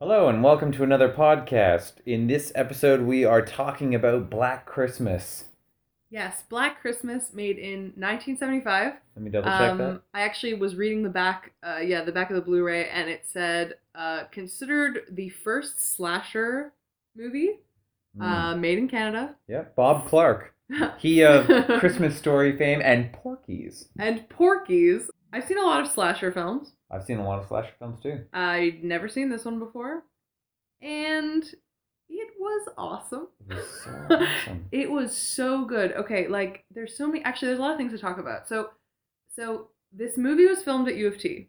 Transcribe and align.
Hello 0.00 0.28
and 0.28 0.42
welcome 0.42 0.72
to 0.72 0.82
another 0.82 1.10
podcast. 1.12 1.94
In 2.06 2.26
this 2.26 2.52
episode, 2.54 3.02
we 3.02 3.24
are 3.24 3.42
talking 3.42 3.94
about 3.94 4.30
Black 4.30 4.64
Christmas. 4.64 5.44
Yes, 6.10 6.42
Black 6.48 6.80
Christmas, 6.80 7.32
made 7.34 7.58
in 7.58 7.92
1975. 7.96 8.94
Let 9.14 9.22
me 9.22 9.30
double 9.30 9.48
check 9.50 9.60
Um, 9.72 9.78
that. 9.78 10.00
I 10.14 10.22
actually 10.22 10.54
was 10.54 10.74
reading 10.74 11.02
the 11.02 11.10
back, 11.10 11.52
uh, 11.62 11.78
yeah, 11.84 12.02
the 12.02 12.12
back 12.12 12.30
of 12.30 12.36
the 12.36 12.42
Blu-ray, 12.42 12.88
and 12.88 13.08
it 13.10 13.22
said 13.26 13.74
uh, 13.94 14.24
considered 14.30 15.00
the 15.10 15.28
first 15.28 15.80
slasher 15.80 16.72
movie 17.16 17.58
Mm. 18.18 18.22
uh, 18.24 18.56
made 18.56 18.76
in 18.76 18.88
Canada. 18.88 19.36
yeah, 19.46 19.62
Bob 19.76 20.08
Clark. 20.08 20.52
He 20.98 21.22
of 21.22 21.46
Christmas 21.78 22.16
Story 22.16 22.56
fame 22.56 22.80
and 22.82 23.12
Porky's. 23.12 23.88
and 24.00 24.28
Porky's. 24.28 25.08
I've 25.32 25.44
seen 25.44 25.58
a 25.58 25.62
lot 25.62 25.80
of 25.82 25.86
slasher 25.88 26.32
films. 26.32 26.72
I've 26.90 27.04
seen 27.04 27.18
a 27.18 27.24
lot 27.24 27.38
of 27.40 27.46
slasher 27.48 27.72
films 27.78 28.00
too. 28.02 28.24
I'd 28.32 28.82
never 28.84 29.08
seen 29.08 29.28
this 29.30 29.44
one 29.44 29.58
before, 29.58 30.02
and 30.82 31.44
it 32.08 32.28
was 32.38 32.68
awesome. 32.76 33.28
It 33.48 33.54
was 33.54 33.80
so 33.84 33.90
awesome. 34.10 34.64
It 34.72 34.90
was 34.90 35.16
so 35.16 35.64
good. 35.64 35.92
Okay, 35.92 36.26
like 36.28 36.64
there's 36.72 36.96
so 36.96 37.06
many. 37.06 37.22
Actually, 37.24 37.48
there's 37.48 37.58
a 37.58 37.62
lot 37.62 37.72
of 37.72 37.76
things 37.78 37.92
to 37.92 37.98
talk 37.98 38.18
about. 38.18 38.48
So, 38.48 38.70
so 39.34 39.68
this 39.92 40.16
movie 40.16 40.46
was 40.46 40.62
filmed 40.62 40.88
at 40.88 40.96
U 40.96 41.06
of 41.06 41.18
T. 41.18 41.48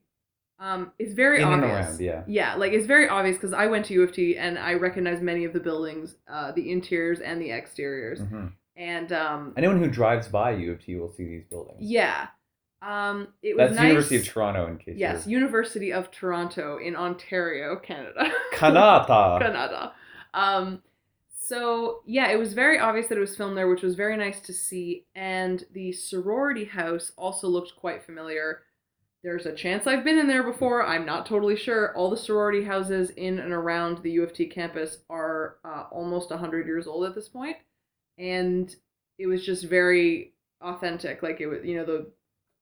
Um, 0.59 0.91
it's 0.99 1.13
very 1.13 1.41
In 1.41 1.47
obvious. 1.47 1.87
around, 1.87 1.99
yeah. 2.01 2.23
Yeah, 2.27 2.53
like 2.55 2.71
it's 2.71 2.85
very 2.85 3.09
obvious 3.09 3.35
because 3.35 3.51
I 3.53 3.65
went 3.65 3.85
to 3.87 3.95
U 3.95 4.03
of 4.03 4.11
T 4.11 4.37
and 4.37 4.59
I 4.59 4.75
recognize 4.75 5.19
many 5.19 5.43
of 5.43 5.53
the 5.53 5.59
buildings, 5.59 6.17
uh, 6.31 6.51
the 6.51 6.71
interiors 6.71 7.19
and 7.19 7.41
the 7.41 7.51
exteriors, 7.51 8.19
Mhm. 8.21 8.51
and 8.75 9.11
um, 9.11 9.53
Anyone 9.57 9.79
who 9.79 9.89
drives 9.89 10.27
by 10.27 10.51
U 10.51 10.71
of 10.73 10.83
T 10.85 10.95
will 10.97 11.09
see 11.09 11.25
these 11.25 11.45
buildings. 11.45 11.77
yeah, 11.81 12.27
um, 12.81 13.27
it 13.43 13.55
was 13.55 13.69
That's 13.69 13.75
nice. 13.75 13.87
University 13.87 14.17
of 14.17 14.25
Toronto, 14.25 14.67
in 14.67 14.77
case 14.77 14.97
Yes, 14.97 15.27
you're. 15.27 15.39
University 15.39 15.93
of 15.93 16.09
Toronto 16.11 16.77
in 16.77 16.95
Ontario, 16.95 17.75
Canada. 17.75 18.31
Canada. 18.53 19.37
Canada. 19.39 19.93
Um, 20.33 20.81
so 21.29 22.01
yeah, 22.05 22.31
it 22.31 22.37
was 22.39 22.53
very 22.53 22.79
obvious 22.79 23.07
that 23.07 23.17
it 23.17 23.21
was 23.21 23.35
filmed 23.35 23.57
there, 23.57 23.67
which 23.67 23.83
was 23.83 23.95
very 23.95 24.17
nice 24.17 24.39
to 24.41 24.53
see. 24.53 25.05
And 25.15 25.63
the 25.73 25.91
sorority 25.91 26.65
house 26.65 27.11
also 27.17 27.47
looked 27.47 27.75
quite 27.75 28.03
familiar. 28.03 28.61
There's 29.23 29.45
a 29.45 29.53
chance 29.53 29.85
I've 29.85 30.03
been 30.03 30.17
in 30.17 30.27
there 30.27 30.43
before. 30.43 30.83
I'm 30.85 31.05
not 31.05 31.27
totally 31.27 31.55
sure. 31.55 31.95
All 31.95 32.09
the 32.09 32.17
sorority 32.17 32.63
houses 32.63 33.11
in 33.11 33.37
and 33.39 33.53
around 33.53 34.01
the 34.01 34.11
U 34.11 34.23
of 34.23 34.33
T 34.33 34.47
campus 34.47 34.99
are 35.09 35.57
uh, 35.63 35.83
almost 35.91 36.31
100 36.31 36.65
years 36.65 36.87
old 36.87 37.05
at 37.05 37.13
this 37.13 37.27
point. 37.27 37.57
point, 37.57 37.57
and 38.17 38.75
it 39.19 39.27
was 39.27 39.45
just 39.45 39.65
very 39.65 40.33
authentic. 40.61 41.21
Like 41.21 41.39
it 41.41 41.47
was, 41.47 41.59
you 41.63 41.75
know, 41.75 41.85
the 41.85 42.11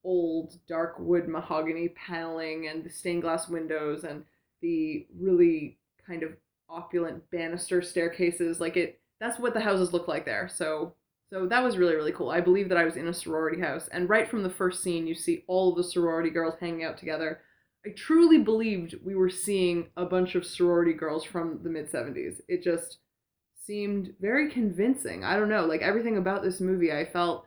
old 0.04 0.58
dark 0.66 0.96
wood 0.98 1.28
mahogany 1.28 1.88
paneling 1.90 2.68
and 2.68 2.82
the 2.84 2.90
stained 2.90 3.22
glass 3.22 3.48
windows 3.48 4.04
and 4.04 4.24
the 4.62 5.06
really 5.18 5.78
kind 6.06 6.22
of 6.22 6.32
opulent 6.68 7.22
banister 7.30 7.82
staircases 7.82 8.60
like 8.60 8.76
it 8.76 9.00
that's 9.20 9.38
what 9.38 9.54
the 9.54 9.60
houses 9.60 9.92
look 9.92 10.08
like 10.08 10.24
there. 10.24 10.48
So 10.48 10.94
so 11.30 11.46
that 11.46 11.62
was 11.62 11.76
really 11.76 11.94
really 11.94 12.12
cool. 12.12 12.30
I 12.30 12.40
believe 12.40 12.68
that 12.70 12.78
i 12.78 12.84
was 12.84 12.96
in 12.96 13.08
a 13.08 13.14
sorority 13.14 13.60
house 13.60 13.88
and 13.92 14.08
right 14.08 14.28
from 14.28 14.42
the 14.42 14.50
first 14.50 14.82
scene 14.82 15.06
you 15.06 15.14
see 15.14 15.44
all 15.46 15.74
the 15.74 15.84
sorority 15.84 16.30
girls 16.30 16.54
hanging 16.58 16.84
out 16.84 16.98
together. 16.98 17.40
I 17.86 17.90
truly 17.90 18.38
believed 18.38 18.96
we 19.04 19.14
were 19.14 19.30
seeing 19.30 19.88
a 19.96 20.04
bunch 20.04 20.34
of 20.34 20.44
sorority 20.44 20.92
girls 20.92 21.24
from 21.24 21.60
the 21.62 21.70
mid 21.70 21.90
70s 21.90 22.40
it 22.48 22.62
just 22.62 22.98
seemed 23.62 24.14
very 24.20 24.50
convincing. 24.50 25.24
I 25.24 25.36
don't 25.36 25.48
know 25.48 25.66
like 25.66 25.82
everything 25.82 26.16
about 26.16 26.42
this 26.42 26.60
movie 26.60 26.92
i 26.92 27.04
felt 27.04 27.46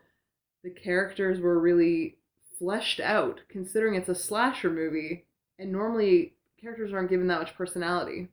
the 0.64 0.70
characters 0.70 1.42
were 1.42 1.60
really 1.60 2.18
fleshed 2.64 3.02
out 3.02 3.42
considering 3.50 3.96
it's 3.96 4.08
a 4.08 4.16
slasher 4.16 4.70
movie 4.70 5.26
and 5.60 5.70
normally 5.70 6.34
characters 6.62 6.94
aren't 6.94 7.10
given 7.10 7.28
that 7.28 7.40
much 7.40 7.56
personality 7.58 8.30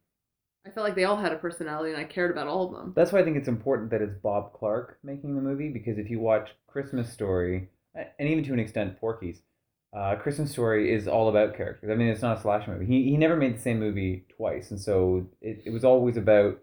i 0.64 0.70
felt 0.70 0.87
like 0.87 0.95
they 0.95 1.03
all 1.05 1.17
had 1.17 1.33
a 1.33 1.37
personality 1.37 1.91
and 1.91 2.00
i 2.00 2.05
cared 2.05 2.31
about 2.31 2.47
all 2.47 2.67
of 2.67 2.72
them 2.72 2.92
That's 2.95 3.11
why 3.11 3.19
I 3.19 3.25
think 3.25 3.37
it's 3.37 3.48
important 3.48 3.91
that 3.91 4.03
it's 4.03 4.14
Bob 4.22 4.53
Clark 4.53 4.98
making 5.03 5.34
the 5.34 5.42
movie 5.42 5.69
because 5.69 5.98
if 5.98 6.09
you 6.09 6.20
watch 6.20 6.50
Christmas 6.69 7.12
Story, 7.12 7.69
and 7.94 8.28
even 8.28 8.44
to 8.44 8.53
an 8.53 8.60
extent 8.60 9.00
Porky's, 9.00 9.43
uh, 9.97 10.15
Christmas 10.15 10.53
Story 10.53 10.94
is 10.94 11.09
all 11.09 11.28
about 11.28 11.56
characters. 11.56 11.91
I 11.91 11.97
mean, 11.97 12.06
it's 12.06 12.22
not 12.22 12.38
a 12.38 12.41
slasher 12.41 12.71
movie. 12.71 12.87
He, 12.87 13.10
he 13.10 13.16
never 13.16 13.34
made 13.34 13.56
the 13.56 13.60
same 13.60 13.81
movie 13.81 14.26
twice, 14.37 14.71
and 14.71 14.81
so 14.81 15.26
it, 15.41 15.62
it 15.66 15.71
was 15.71 15.84
always 15.84 16.16
about 16.16 16.60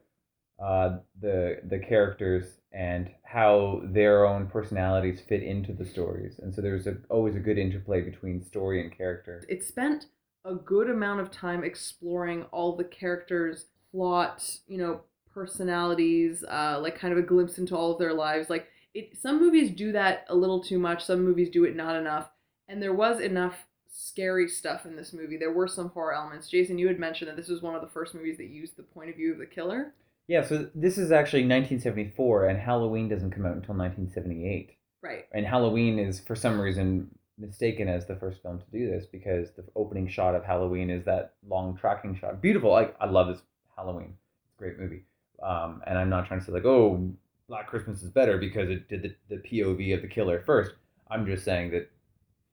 uh, 0.59 0.97
the 1.21 1.59
the 1.69 1.79
characters 1.79 2.45
and 2.71 3.09
how 3.23 3.81
their 3.83 4.25
own 4.25 4.47
personalities 4.47 5.21
fit 5.21 5.43
into 5.43 5.73
the 5.73 5.85
stories. 5.85 6.39
And 6.39 6.53
so 6.53 6.61
there's 6.61 6.87
a, 6.87 6.97
always 7.09 7.35
a 7.35 7.39
good 7.39 7.57
interplay 7.57 8.01
between 8.01 8.43
story 8.43 8.81
and 8.81 8.95
character. 8.95 9.43
it 9.47 9.63
spent 9.63 10.07
a 10.45 10.55
good 10.55 10.89
amount 10.89 11.19
of 11.19 11.29
time 11.29 11.63
exploring 11.63 12.43
all 12.51 12.75
the 12.75 12.83
characters 12.83 13.65
plot 13.91 14.57
you 14.67 14.77
know 14.77 15.01
personalities 15.33 16.43
uh 16.49 16.79
like 16.81 16.97
kind 16.97 17.11
of 17.11 17.19
a 17.19 17.27
glimpse 17.27 17.57
into 17.57 17.75
all 17.75 17.91
of 17.91 17.99
their 17.99 18.13
lives. 18.13 18.49
Like 18.49 18.67
it 18.93 19.15
some 19.15 19.39
movies 19.39 19.71
do 19.71 19.91
that 19.91 20.25
a 20.29 20.35
little 20.35 20.63
too 20.63 20.79
much 20.79 21.05
some 21.05 21.23
movies 21.23 21.49
do 21.49 21.65
it 21.65 21.75
not 21.75 21.95
enough. 21.95 22.29
And 22.67 22.81
there 22.81 22.93
was 22.93 23.19
enough 23.21 23.65
scary 23.89 24.47
stuff 24.47 24.85
in 24.85 24.95
this 24.95 25.13
movie. 25.13 25.37
There 25.37 25.53
were 25.53 25.67
some 25.67 25.89
horror 25.89 26.13
elements. 26.13 26.49
Jason 26.49 26.77
you 26.77 26.87
had 26.87 26.99
mentioned 26.99 27.29
that 27.29 27.37
this 27.37 27.47
was 27.47 27.61
one 27.61 27.75
of 27.75 27.81
the 27.81 27.87
first 27.87 28.13
movies 28.13 28.37
that 28.37 28.47
used 28.47 28.75
the 28.75 28.83
point 28.83 29.09
of 29.09 29.15
view 29.15 29.31
of 29.31 29.39
the 29.39 29.45
killer 29.45 29.93
Yeah, 30.27 30.45
so 30.45 30.69
this 30.75 30.97
is 30.97 31.11
actually 31.11 31.43
1974, 31.43 32.47
and 32.47 32.59
Halloween 32.59 33.07
doesn't 33.07 33.31
come 33.31 33.45
out 33.45 33.55
until 33.55 33.75
1978. 33.75 34.75
right 35.01 35.25
And 35.31 35.45
Halloween 35.45 35.99
is 35.99 36.19
for 36.19 36.35
some 36.35 36.59
reason 36.59 37.09
mistaken 37.37 37.87
as 37.87 38.05
the 38.05 38.15
first 38.15 38.41
film 38.41 38.59
to 38.59 38.65
do 38.71 38.89
this 38.89 39.05
because 39.05 39.51
the 39.51 39.63
opening 39.75 40.07
shot 40.07 40.35
of 40.35 40.43
Halloween 40.43 40.89
is 40.89 41.05
that 41.05 41.33
long 41.47 41.77
tracking 41.77 42.15
shot. 42.15 42.41
Beautiful. 42.41 42.71
Like 42.71 42.95
I 42.99 43.05
love 43.05 43.27
this 43.27 43.41
Halloween. 43.75 44.15
It's 44.43 44.55
a 44.55 44.57
great 44.57 44.79
movie. 44.79 45.03
Um, 45.41 45.81
and 45.85 45.97
I'm 45.97 46.09
not 46.09 46.27
trying 46.27 46.39
to 46.39 46.45
say 46.45 46.51
like, 46.51 46.65
oh, 46.65 47.11
Black 47.47 47.67
Christmas 47.67 48.01
is 48.01 48.09
better 48.09 48.37
because 48.37 48.69
it 48.69 48.89
did 48.89 49.03
the, 49.03 49.35
the 49.35 49.41
POV 49.41 49.95
of 49.95 50.01
the 50.01 50.07
killer 50.07 50.41
first. 50.45 50.73
I'm 51.09 51.25
just 51.25 51.45
saying 51.45 51.71
that 51.71 51.89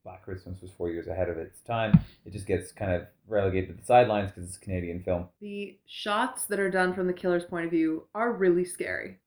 Black 0.04 0.22
Christmas 0.22 0.60
was 0.60 0.70
four 0.70 0.90
years 0.90 1.06
ahead 1.06 1.28
of 1.30 1.38
its 1.38 1.60
time. 1.60 1.98
It 2.26 2.32
just 2.32 2.46
gets 2.46 2.70
kind 2.72 2.92
of 2.92 3.06
relegated 3.26 3.70
to 3.70 3.74
the 3.76 3.84
sidelines 3.84 4.30
because 4.30 4.44
it's 4.48 4.58
a 4.58 4.60
Canadian 4.60 5.02
film. 5.02 5.28
the 5.40 5.78
shots 5.86 6.44
that 6.46 6.60
are 6.60 6.70
done 6.70 6.92
from 6.94 7.06
the 7.06 7.12
killer's 7.14 7.44
point 7.44 7.64
of 7.64 7.70
view 7.70 8.06
are 8.14 8.32
really 8.32 8.64
scary. 8.64 9.18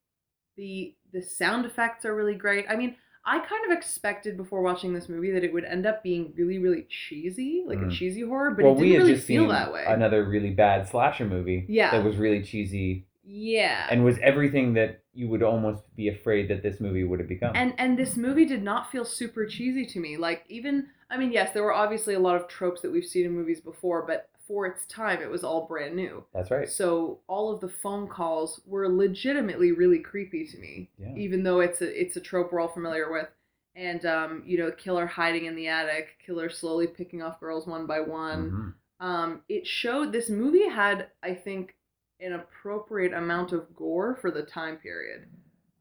The 0.56 0.94
the 1.14 1.22
sound 1.22 1.66
effects 1.66 2.06
are 2.06 2.16
really 2.16 2.36
great. 2.36 2.66
I 2.70 2.76
mean, 2.76 2.96
I 3.26 3.40
kind 3.40 3.66
of 3.66 3.72
expected 3.78 4.38
before 4.38 4.62
watching 4.62 4.94
this 4.94 5.10
movie 5.10 5.32
that 5.32 5.44
it 5.44 5.52
would 5.54 5.64
end 5.66 5.86
up 5.86 6.04
being 6.04 6.34
really, 6.38 6.60
really 6.60 6.86
cheesy, 6.90 7.64
like 7.66 7.80
Mm. 7.80 7.88
a 7.88 7.92
cheesy 7.96 8.22
horror, 8.22 8.52
but 8.52 8.64
well, 8.66 8.74
it 8.74 8.80
we 8.80 8.88
didn't 8.90 8.94
had 8.94 9.02
really 9.04 9.16
just 9.16 9.28
feel 9.28 9.44
seen 9.44 9.50
that 9.50 9.72
way. 9.74 9.86
another 9.88 10.24
really 10.26 10.50
bad 10.52 10.88
slasher 10.88 11.26
movie. 11.26 11.66
Yeah. 11.70 11.92
That 11.92 12.04
was 12.06 12.18
really 12.18 12.44
cheesy 12.44 13.08
yeah. 13.24 13.88
and 13.90 14.04
was 14.06 14.18
everything 14.20 14.74
that 14.74 15.02
you 15.18 15.28
would 15.28 15.42
almost 15.44 15.84
be 15.96 16.08
afraid 16.10 16.48
that 16.50 16.62
this 16.62 16.80
movie 16.80 17.04
would 17.04 17.20
have 17.20 17.28
become. 17.30 17.54
and 17.56 17.74
and 17.78 17.98
this 17.98 18.16
movie 18.16 18.46
did 18.46 18.64
not 18.64 18.92
feel 18.92 19.04
super 19.06 19.46
cheesy 19.46 19.86
to 19.86 20.00
me. 20.00 20.16
Like 20.18 20.44
even 20.48 20.88
I 21.10 21.18
mean, 21.18 21.32
yes, 21.32 21.54
there 21.54 21.64
were 21.64 21.74
obviously 21.74 22.14
a 22.14 22.20
lot 22.20 22.36
of 22.36 22.48
tropes 22.48 22.82
that 22.82 22.92
we've 22.92 23.06
seen 23.06 23.26
in 23.26 23.32
movies 23.32 23.62
before, 23.62 24.06
but 24.06 24.30
for 24.48 24.66
its 24.66 24.86
time 24.86 25.22
it 25.22 25.30
was 25.30 25.44
all 25.44 25.66
brand 25.68 25.96
new. 25.96 26.24
That's 26.34 26.52
right. 26.52 26.70
So 26.70 27.20
all 27.28 27.52
of 27.54 27.60
the 27.62 27.70
phone 27.70 28.08
calls 28.08 28.62
were 28.66 28.88
legitimately 28.88 29.72
really 29.72 30.00
creepy 30.00 30.46
to 30.48 30.58
me, 30.60 30.90
Yeah. 31.00 31.14
even 31.16 31.44
though 31.44 31.60
it's 31.62 31.82
a 31.82 32.02
it's 32.02 32.16
a 32.18 32.22
trope 32.22 32.52
we're 32.52 32.60
all 32.62 32.68
familiar 32.68 33.12
with. 33.12 33.28
And 33.76 34.06
um, 34.06 34.44
you 34.46 34.58
know, 34.58 34.72
killer 34.72 35.06
hiding 35.08 35.46
in 35.46 35.56
the 35.56 35.68
attic, 35.68 36.18
killer 36.26 36.50
slowly 36.50 36.88
picking 36.88 37.22
off 37.22 37.40
girls 37.40 37.66
one 37.68 37.86
by 37.88 38.00
one. 38.02 38.52
Mhm. 38.52 38.74
Um, 39.00 39.42
it 39.48 39.68
showed 39.68 40.12
this 40.12 40.28
movie 40.30 40.68
had, 40.68 41.08
I 41.22 41.36
think, 41.36 41.76
an 42.20 42.34
appropriate 42.34 43.14
amount 43.14 43.52
of 43.52 43.74
gore 43.76 44.16
for 44.22 44.32
the 44.32 44.44
time 44.44 44.78
period. 44.78 45.26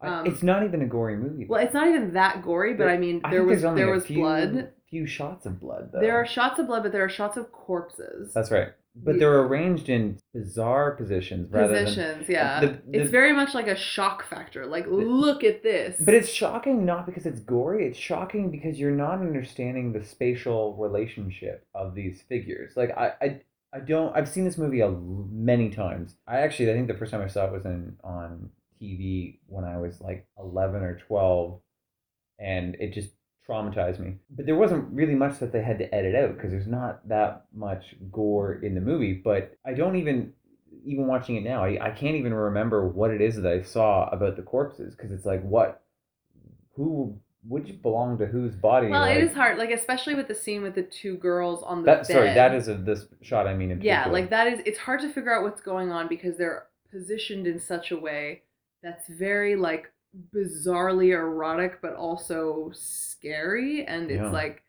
I- 0.01 0.09
Um, 0.09 0.27
it's 0.27 0.43
not 0.43 0.63
even 0.65 0.83
a 0.83 0.87
gory 0.87 1.17
movie. 1.17 1.47
Well, 1.49 1.63
it's 1.65 1.73
not 1.75 1.89
even 1.89 2.13
that 2.13 2.43
gory, 2.43 2.75
but 2.75 2.85
There- 2.85 2.95
I 2.95 2.99
mean, 2.99 3.21
there 3.31 3.41
think 3.41 3.51
was 3.51 3.63
there 3.63 3.89
a 3.89 3.93
was 3.93 4.07
few, 4.07 4.19
blood. 4.19 4.73
Few 4.91 5.07
shots 5.07 5.47
of 5.47 5.59
blood, 5.59 5.91
though. 5.93 6.01
There 6.01 6.15
are 6.15 6.27
shots 6.27 6.59
of 6.61 6.67
blood, 6.69 6.83
but 6.85 6.93
there 6.93 7.03
are 7.05 7.09
shots 7.09 7.37
of 7.37 7.51
corpses. 7.51 8.33
That's 8.35 8.51
right. 8.53 8.69
But 8.95 9.15
The- 9.15 9.19
they're 9.21 9.41
arranged 9.41 9.89
in 9.89 10.19
bizarre 10.33 10.93
positions 10.93 11.51
rather 11.53 11.73
than. 11.75 11.85
positions. 11.87 12.29
Yeah, 12.29 12.61
the- 12.61 12.67
the- 12.87 13.01
it's 13.01 13.11
very 13.11 13.33
much 13.33 13.53
like 13.55 13.67
a 13.69 13.75
shock 13.75 14.23
factor. 14.25 14.65
Like, 14.65 14.87
look 14.87 15.43
at 15.45 15.63
this. 15.63 16.01
But 16.03 16.15
it's 16.15 16.29
shocking 16.29 16.85
not 16.87 17.05
because 17.07 17.27
it's 17.27 17.41
gory. 17.41 17.87
It's 17.87 17.99
shocking 17.99 18.51
because 18.51 18.79
you're 18.79 18.93
not 18.93 19.21
understanding 19.21 19.93
the 19.93 20.03
spatial 20.05 20.77
relationship 20.77 21.65
of 21.75 21.95
these 21.95 22.23
figures. 22.23 22.77
Like 22.77 22.91
I, 22.97 23.13
I, 23.21 23.41
I 23.75 23.81
don't. 23.81 24.17
I've 24.17 24.29
seen 24.29 24.45
this 24.45 24.59
movie 24.59 24.81
a 24.81 24.91
many 24.91 25.71
times. 25.71 26.17
I 26.27 26.39
actually, 26.39 26.71
I 26.71 26.75
think 26.75 26.89
the 26.89 26.95
first 26.95 27.11
time 27.11 27.23
I 27.23 27.29
saw 27.29 27.47
it 27.47 27.53
was 27.53 27.65
in 27.65 27.97
on 28.03 28.51
TV 28.81 29.39
when 29.47 29.65
I 29.65 29.79
was 29.79 30.01
like 30.01 30.27
eleven 30.39 30.83
or 30.83 30.99
twelve, 30.99 31.61
and 32.39 32.75
it 32.77 32.95
just 32.95 33.11
traumatized 33.49 33.99
me. 33.99 34.17
But 34.31 34.47
there 34.47 34.57
wasn't 34.57 34.93
really 34.93 35.15
much 35.15 35.39
that 35.39 35.53
they 35.53 35.63
had 35.63 35.79
to 35.79 35.95
edit 35.95 36.15
out 36.15 36.37
because 36.37 36.51
there's 36.51 36.67
not 36.67 37.07
that 37.09 37.45
much 37.55 37.97
gore 38.11 38.55
in 38.55 38.75
the 38.75 38.81
movie. 38.81 39.15
But 39.15 39.57
I 39.67 39.73
don't 39.75 39.97
even 39.97 40.33
even 40.85 41.07
watching 41.07 41.37
it 41.37 41.45
now, 41.45 41.65
I, 41.65 41.79
I 41.81 41.91
can't 41.91 42.17
even 42.17 42.33
remember 42.33 42.87
what 42.87 43.11
it 43.11 43.21
is 43.21 43.37
that 43.37 43.53
I 43.53 43.63
saw 43.63 44.09
about 44.09 44.37
the 44.37 44.43
corpses 44.43 44.95
because 44.95 45.11
it's 45.11 45.27
like 45.27 45.43
what 45.43 45.83
who 46.75 47.19
which 47.49 47.81
belong 47.83 48.19
to 48.19 48.27
whose 48.27 48.55
body. 48.55 48.89
Well, 48.89 49.01
like, 49.03 49.17
it 49.19 49.25
is 49.25 49.33
hard, 49.35 49.59
like 49.59 49.71
especially 49.71 50.15
with 50.15 50.29
the 50.29 50.35
scene 50.35 50.63
with 50.63 50.75
the 50.75 50.83
two 50.83 51.17
girls 51.17 51.63
on 51.63 51.83
the 51.83 51.87
That 51.87 51.99
bed. 51.99 52.07
sorry, 52.07 52.35
that 52.35 52.55
is 52.55 52.69
a, 52.69 52.75
this 52.75 53.07
shot. 53.23 53.47
I 53.47 53.55
mean, 53.55 53.71
in 53.71 53.81
yeah, 53.81 54.05
particular. 54.05 54.21
like 54.21 54.31
that 54.31 54.47
is. 54.49 54.61
It's 54.67 54.79
hard 54.79 55.01
to 55.01 55.09
figure 55.13 55.33
out 55.35 55.43
what's 55.43 55.61
going 55.61 55.91
on 55.93 56.09
because 56.09 56.37
they're 56.37 56.67
positioned 56.91 57.47
in 57.47 57.59
such 57.61 57.91
a 57.91 57.97
way 57.97 58.43
that's 58.83 59.09
very 59.09 59.57
like 59.57 59.93
bizarrely 60.35 61.11
erotic, 61.13 61.81
but 61.83 61.95
also 61.95 62.71
scary, 62.75 63.85
and 63.87 64.11
it's 64.11 64.21
Yeah. 64.23 64.31
like 64.31 64.63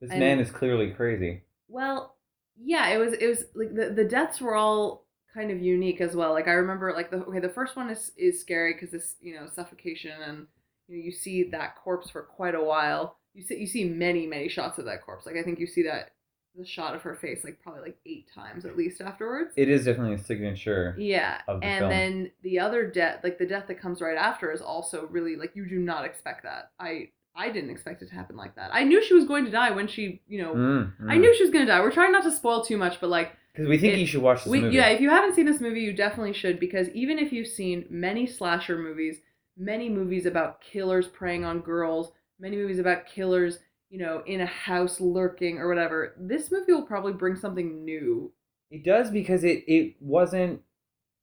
this 0.00 0.10
and- 0.10 0.20
man 0.20 0.38
is 0.40 0.50
clearly 0.50 0.90
crazy. 0.92 1.42
Well, 1.68 2.16
yeah, 2.56 2.88
it 2.90 2.98
was 2.98 3.12
it 3.14 3.26
was 3.26 3.44
like 3.54 3.74
the 3.74 3.90
the 3.90 4.04
deaths 4.04 4.40
were 4.40 4.54
all 4.54 5.06
kind 5.32 5.50
of 5.50 5.60
unique 5.60 6.00
as 6.00 6.14
well. 6.14 6.32
Like 6.32 6.46
I 6.48 6.52
remember 6.52 6.92
like 6.92 7.10
the 7.10 7.18
okay, 7.24 7.40
the 7.40 7.48
first 7.48 7.74
one 7.76 7.90
is 7.90 8.12
is 8.16 8.40
scary 8.40 8.74
because 8.74 8.90
this, 8.90 9.16
you 9.20 9.34
know, 9.34 9.46
suffocation 9.52 10.12
and 10.22 10.46
you 10.88 10.96
know, 10.98 11.04
you 11.04 11.12
see 11.12 11.44
that 11.50 11.76
corpse 11.76 12.10
for 12.10 12.22
quite 12.22 12.54
a 12.54 12.62
while. 12.62 13.16
You 13.34 13.42
see 13.42 13.56
you 13.58 13.66
see 13.66 13.84
many 13.84 14.26
many 14.26 14.48
shots 14.48 14.78
of 14.78 14.84
that 14.86 15.02
corpse. 15.02 15.26
Like 15.26 15.36
I 15.36 15.42
think 15.42 15.58
you 15.58 15.66
see 15.66 15.82
that 15.84 16.10
the 16.56 16.64
shot 16.64 16.94
of 16.94 17.02
her 17.02 17.16
face 17.16 17.42
like 17.42 17.60
probably 17.60 17.82
like 17.82 17.96
8 18.06 18.28
times 18.32 18.64
at 18.64 18.76
least 18.76 19.00
afterwards. 19.00 19.52
It 19.56 19.68
is 19.68 19.84
definitely 19.86 20.14
a 20.14 20.18
signature. 20.18 20.94
Yeah, 20.96 21.40
of 21.48 21.60
the 21.60 21.66
and 21.66 21.78
film. 21.80 21.90
then 21.90 22.30
the 22.42 22.60
other 22.60 22.86
death, 22.86 23.20
like 23.24 23.38
the 23.38 23.46
death 23.46 23.64
that 23.66 23.80
comes 23.80 24.00
right 24.00 24.16
after, 24.16 24.52
is 24.52 24.60
also 24.60 25.08
really 25.10 25.34
like 25.34 25.56
you 25.56 25.68
do 25.68 25.80
not 25.80 26.04
expect 26.04 26.44
that. 26.44 26.70
I 26.78 27.08
I 27.34 27.50
didn't 27.50 27.70
expect 27.70 28.02
it 28.02 28.08
to 28.10 28.14
happen 28.14 28.36
like 28.36 28.54
that. 28.54 28.70
I 28.72 28.84
knew 28.84 29.02
she 29.02 29.14
was 29.14 29.24
going 29.24 29.44
to 29.46 29.50
die 29.50 29.72
when 29.72 29.88
she, 29.88 30.22
you 30.28 30.40
know, 30.40 30.54
Mm, 30.54 30.92
I 31.08 31.16
knew 31.16 31.34
she 31.34 31.42
was 31.42 31.50
going 31.50 31.66
to 31.66 31.72
die. 31.72 31.80
We're 31.80 31.90
trying 31.90 32.12
not 32.12 32.22
to 32.22 32.30
spoil 32.30 32.64
too 32.64 32.76
much, 32.76 33.00
but 33.00 33.10
like 33.10 33.32
because 33.52 33.68
we 33.68 33.76
think 33.76 33.94
it- 33.94 33.98
you 33.98 34.06
should 34.06 34.22
watch 34.22 34.44
this 34.44 34.50
we, 34.52 34.60
movie. 34.60 34.76
yeah, 34.76 34.90
if 34.90 35.00
you 35.00 35.10
haven't 35.10 35.34
seen 35.34 35.46
this 35.46 35.60
movie, 35.60 35.80
you 35.80 35.92
definitely 35.92 36.34
should 36.34 36.60
because 36.60 36.88
even 36.90 37.18
if 37.18 37.32
you've 37.32 37.48
seen 37.48 37.86
many 37.90 38.28
slasher 38.28 38.78
movies, 38.78 39.18
many 39.56 39.88
movies 39.88 40.26
about 40.26 40.60
killers 40.60 41.06
preying 41.08 41.44
on 41.44 41.60
girls, 41.60 42.12
many 42.38 42.56
movies 42.56 42.78
about 42.78 43.06
killers, 43.06 43.58
you 43.90 43.98
know, 43.98 44.22
in 44.26 44.40
a 44.40 44.46
house 44.46 45.00
lurking 45.00 45.58
or 45.58 45.68
whatever, 45.68 46.14
this 46.18 46.50
movie 46.50 46.72
will 46.72 46.82
probably 46.82 47.12
bring 47.12 47.36
something 47.36 47.84
new. 47.84 48.32
It 48.70 48.84
does 48.84 49.10
because 49.10 49.44
it 49.44 49.64
it 49.66 49.94
wasn't. 50.00 50.60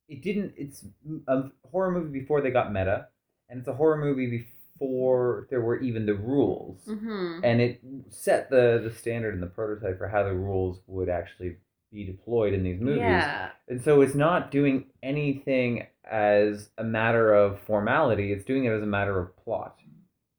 It 0.08 0.22
didn't. 0.22 0.54
It's 0.58 0.86
a 1.28 1.44
horror 1.70 1.92
movie 1.92 2.20
before 2.20 2.42
they 2.42 2.52
got 2.52 2.72
meta, 2.72 3.08
and 3.50 3.60
it's 3.60 3.68
a 3.68 3.74
horror 3.74 3.98
movie 3.98 4.46
before 4.80 5.48
there 5.50 5.62
were 5.62 5.80
even 5.80 6.06
the 6.06 6.14
rules. 6.14 6.82
Mm-hmm. 6.88 7.44
and 7.44 7.62
it 7.62 7.82
set 8.10 8.50
the 8.50 8.80
the 8.84 8.92
standard 8.92 9.34
and 9.34 9.44
the 9.44 9.48
prototype 9.48 9.98
for 9.98 10.08
how 10.08 10.24
the 10.24 10.34
rules 10.34 10.80
would 10.88 11.10
actually 11.10 11.58
be 11.92 12.06
deployed 12.06 12.54
in 12.54 12.64
these 12.64 12.80
movies. 12.80 13.02
Yeah. 13.02 13.50
And 13.68 13.82
so 13.82 14.02
it's 14.02 14.16
not 14.16 14.52
doing 14.52 14.86
anything 15.04 15.88
as 16.10 16.70
a 16.78 16.84
matter 16.84 17.34
of 17.34 17.60
formality, 17.62 18.32
it's 18.32 18.46
doing 18.46 18.66
it 18.66 18.72
as 18.72 18.82
a 18.82 18.88
matter 18.88 19.20
of 19.20 19.36
plot. 19.38 19.78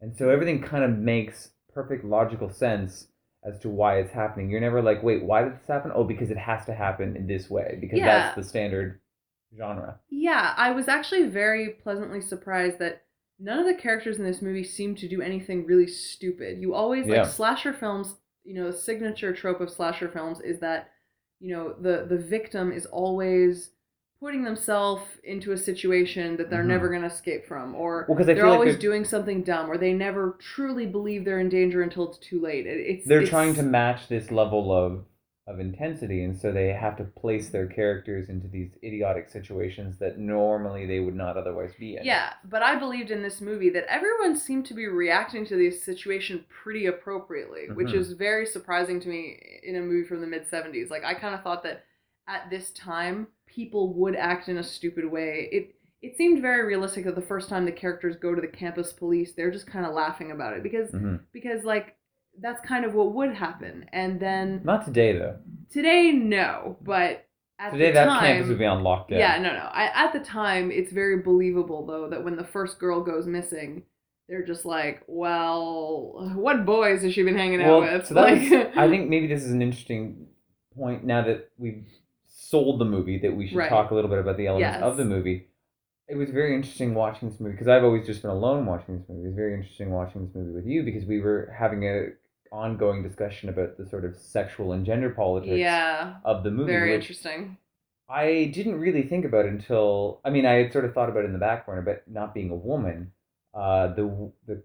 And 0.01 0.17
so 0.17 0.29
everything 0.29 0.63
kind 0.63 0.85
of 0.85 0.91
makes 0.99 1.51
perfect 1.73 2.05
logical 2.05 2.51
sense 2.51 3.09
as 3.45 3.59
to 3.61 3.69
why 3.69 3.99
it's 3.99 4.13
happening. 4.13 4.51
You're 4.51 4.61
never 4.61 4.83
like, 4.83 5.03
wait, 5.03 5.25
why 5.25 5.43
did 5.43 5.55
this 5.55 5.67
happen? 5.67 5.93
Oh, 5.95 6.05
because 6.05 6.31
it 6.31 6.39
has 6.39 6.65
to 6.67 6.75
happen 6.75 7.17
in 7.17 7.27
this 7.27 7.49
way, 7.51 7.79
because 7.81 7.99
Yeah. 7.99 8.07
that's 8.07 8.37
the 8.37 8.45
standard 8.45 9.01
genre. 9.57 9.99
Yeah, 10.09 10.55
I 10.57 10.71
was 10.73 10.89
actually 10.89 11.29
very 11.29 11.71
pleasantly 11.71 12.21
surprised 12.21 12.79
that 12.79 13.05
none 13.39 13.59
of 13.59 13.67
the 13.67 13.75
characters 13.75 14.19
in 14.19 14.25
this 14.25 14.43
movie 14.43 14.65
seem 14.65 14.95
to 14.97 15.09
do 15.09 15.21
anything 15.23 15.67
really 15.67 15.87
stupid. 15.87 16.61
You 16.61 16.75
always 16.75 17.07
Yeah. 17.07 17.23
like 17.23 17.31
slasher 17.31 17.73
films, 17.73 18.17
you 18.45 18.55
know, 18.55 18.71
the 18.71 18.77
signature 18.77 19.33
trope 19.33 19.61
of 19.61 19.71
slasher 19.71 20.09
films 20.09 20.41
is 20.41 20.61
that, 20.61 20.91
you 21.43 21.55
know, 21.55 21.75
the 21.81 22.07
the 22.09 22.17
victim 22.19 22.71
is 22.73 22.87
always 22.87 23.71
putting 24.21 24.45
themselves 24.45 25.03
into 25.25 25.51
a 25.51 25.57
situation 25.57 26.37
that 26.37 26.49
they're 26.49 26.63
Mhm. 26.63 26.69
never 26.69 26.89
going 26.89 27.01
to 27.01 27.09
escape 27.09 27.45
from 27.45 27.75
or 27.75 28.07
Well, 28.09 28.17
they're 28.25 28.37
feel 28.37 28.45
like 28.47 28.53
always 28.55 28.75
they're- 28.75 28.81
doing 28.91 29.05
something 29.05 29.43
dumb 29.43 29.69
or 29.69 29.77
they 29.77 29.93
never 29.93 30.37
truly 30.39 30.87
believe 30.87 31.25
they're 31.25 31.41
in 31.41 31.49
danger 31.49 31.83
until 31.83 32.09
it's 32.09 32.19
too 32.19 32.41
late. 32.41 32.65
It, 32.65 32.79
it's 32.79 33.05
They're 33.09 33.19
it's- 33.23 33.31
trying 33.31 33.55
to 33.55 33.65
match 33.65 34.07
this 34.07 34.31
level 34.31 34.71
of 34.71 35.05
of 35.49 35.59
intensity 35.59 36.23
and 36.23 36.39
so 36.39 36.53
they 36.53 36.69
have 36.69 36.97
to 36.97 37.05
place 37.05 37.51
their 37.51 37.67
characters 37.67 38.29
into 38.29 38.47
these 38.47 38.71
idiotic 38.85 39.29
situations 39.29 39.99
that 39.99 40.17
normally 40.17 40.87
they 40.87 41.01
would 41.01 41.17
not 41.17 41.37
otherwise 41.37 41.73
be 41.81 41.97
in. 41.97 42.05
Yeah, 42.05 42.35
but 42.45 42.63
I 42.63 42.77
believed 42.77 43.11
in 43.11 43.23
this 43.23 43.41
movie 43.41 43.71
that 43.71 43.85
everyone 43.89 44.37
seemed 44.37 44.67
to 44.67 44.75
be 44.75 44.87
reacting 44.87 45.45
to 45.47 45.57
this 45.57 45.83
situation 45.85 46.45
pretty 46.49 46.87
appropriately, 46.87 47.69
which 47.75 47.89
Mhm. 47.89 47.95
is 47.99 48.13
very 48.13 48.47
surprising 48.47 49.01
to 49.01 49.09
me 49.09 49.61
in 49.65 49.75
a 49.77 49.81
movie 49.81 50.07
from 50.07 50.21
the 50.21 50.29
mid 50.29 50.47
70s. 50.47 50.91
Like 50.91 51.03
I 51.05 51.15
kind 51.15 51.35
of 51.35 51.43
thought 51.43 51.65
that 51.65 51.85
at 52.29 52.49
this 52.49 52.71
time 52.73 53.27
people 53.47 53.93
would 53.95 54.15
act 54.15 54.49
in 54.49 54.59
a 54.59 54.63
stupid 54.63 55.05
way. 55.05 55.49
It 55.51 55.75
it 56.03 56.17
seemed 56.17 56.43
very 56.43 56.65
realistic 56.67 57.05
that 57.05 57.15
the 57.15 57.23
first 57.23 57.49
time 57.49 57.65
the 57.65 57.71
characters 57.71 58.17
go 58.17 58.35
to 58.35 58.41
the 58.41 58.49
campus 58.49 58.93
police, 58.93 59.35
they're 59.35 59.53
just 59.53 59.69
kind 59.69 59.87
of 59.87 59.93
laughing 59.95 60.33
about 60.33 60.57
it 60.57 60.63
because 60.63 60.91
Mhm. 60.91 61.21
because 61.33 61.65
like 61.65 61.97
that's 62.41 62.61
kind 62.67 62.85
of 62.85 62.95
what 62.95 63.13
would 63.15 63.35
happen. 63.35 63.87
And 63.93 64.19
then 64.21 64.61
Not 64.65 64.85
today 64.85 65.17
though. 65.17 65.37
today 65.71 66.13
no, 66.13 66.77
but 66.83 67.27
at 67.59 67.73
Today 67.73 67.89
the 67.89 67.93
that 67.95 68.05
time, 68.07 68.21
campus 68.21 68.49
would 68.49 68.59
be 68.59 68.65
on 68.65 68.83
lockdown. 68.83 69.19
yeah, 69.19 69.39
no, 69.39 69.53
no. 69.53 69.69
I, 69.73 69.85
at 69.95 70.13
the 70.13 70.19
time, 70.21 70.71
it's 70.73 70.93
very 70.93 71.19
believable 71.23 71.87
though 71.87 72.09
that 72.11 72.25
when 72.25 72.35
the 72.37 72.45
first 72.45 72.79
girl 72.81 73.03
goes 73.03 73.27
missing, 73.27 73.85
they're 74.29 74.45
just 74.45 74.65
like, 74.65 75.03
"Well, 75.07 76.33
what 76.35 76.65
boys 76.67 77.03
has 77.03 77.13
she 77.15 77.23
been 77.23 77.37
hanging 77.37 77.63
out 77.63 77.83
with?" 77.83 78.07
so 78.07 78.15
like, 78.15 78.41
was- 78.51 78.67
I 78.77 78.89
think 78.89 79.09
maybe 79.15 79.27
this 79.29 79.45
is 79.45 79.53
an 79.53 79.63
interesting 79.63 80.27
point 80.75 81.05
now 81.05 81.23
that 81.25 81.51
we've 81.59 81.85
sold 82.27 82.81
the 82.81 82.85
movie 82.85 83.19
that 83.19 83.37
we 83.37 83.47
should 83.47 83.57
Right. 83.59 83.69
talk 83.69 83.91
a 83.91 83.95
little 83.95 84.11
bit 84.11 84.19
about 84.19 84.37
the 84.37 84.47
elements 84.49 84.77
Yes. 84.79 84.83
of 84.83 84.97
the 84.97 85.05
movie. 85.05 85.47
It 86.09 86.17
was 86.17 86.31
very 86.31 86.55
interesting 86.55 86.95
watching 86.95 87.29
this 87.31 87.39
movie 87.41 87.53
because 87.53 87.69
I've 87.69 87.85
always 87.85 88.05
just 88.07 88.23
been 88.23 88.31
alone 88.31 88.67
watching 88.67 88.99
this 88.99 89.09
movie. 89.09 89.23
It 89.23 89.27
was 89.29 89.35
very 89.37 89.55
interesting 89.55 89.91
watching 89.91 90.27
this 90.27 90.35
movie 90.35 90.53
with 90.53 90.67
you 90.67 90.83
because 90.83 91.05
we 91.05 91.21
were 91.21 91.55
having 91.57 91.85
a 91.85 92.09
ongoing 92.53 93.03
discussion 93.03 93.49
about 93.49 93.77
the 93.79 93.89
sort 93.89 94.05
of 94.05 94.17
sexual 94.17 94.73
and 94.73 94.85
gender 94.85 95.11
politics 95.11 95.57
yeah, 95.57 96.17
of 96.25 96.45
the 96.45 96.51
movie, 96.51 96.71
very 96.71 96.95
interesting. 96.95 97.57
I 98.09 98.51
didn't 98.53 98.79
really 98.79 99.03
think 99.03 99.25
about 99.25 99.47
until 99.47 100.21
I 100.25 100.31
mean 100.31 100.47
I 100.47 100.55
had 100.55 100.73
sort 100.73 100.85
of 100.85 100.93
thought 100.93 101.09
about 101.09 101.25
it 101.25 101.27
in 101.27 101.33
the 101.33 101.39
back 101.39 101.67
burner, 101.67 101.83
but 101.83 102.05
not 102.07 102.35
being 102.35 102.51
a 102.51 102.55
woman, 102.55 103.13
uh, 103.55 103.89
the 103.89 104.31
the 104.47 104.63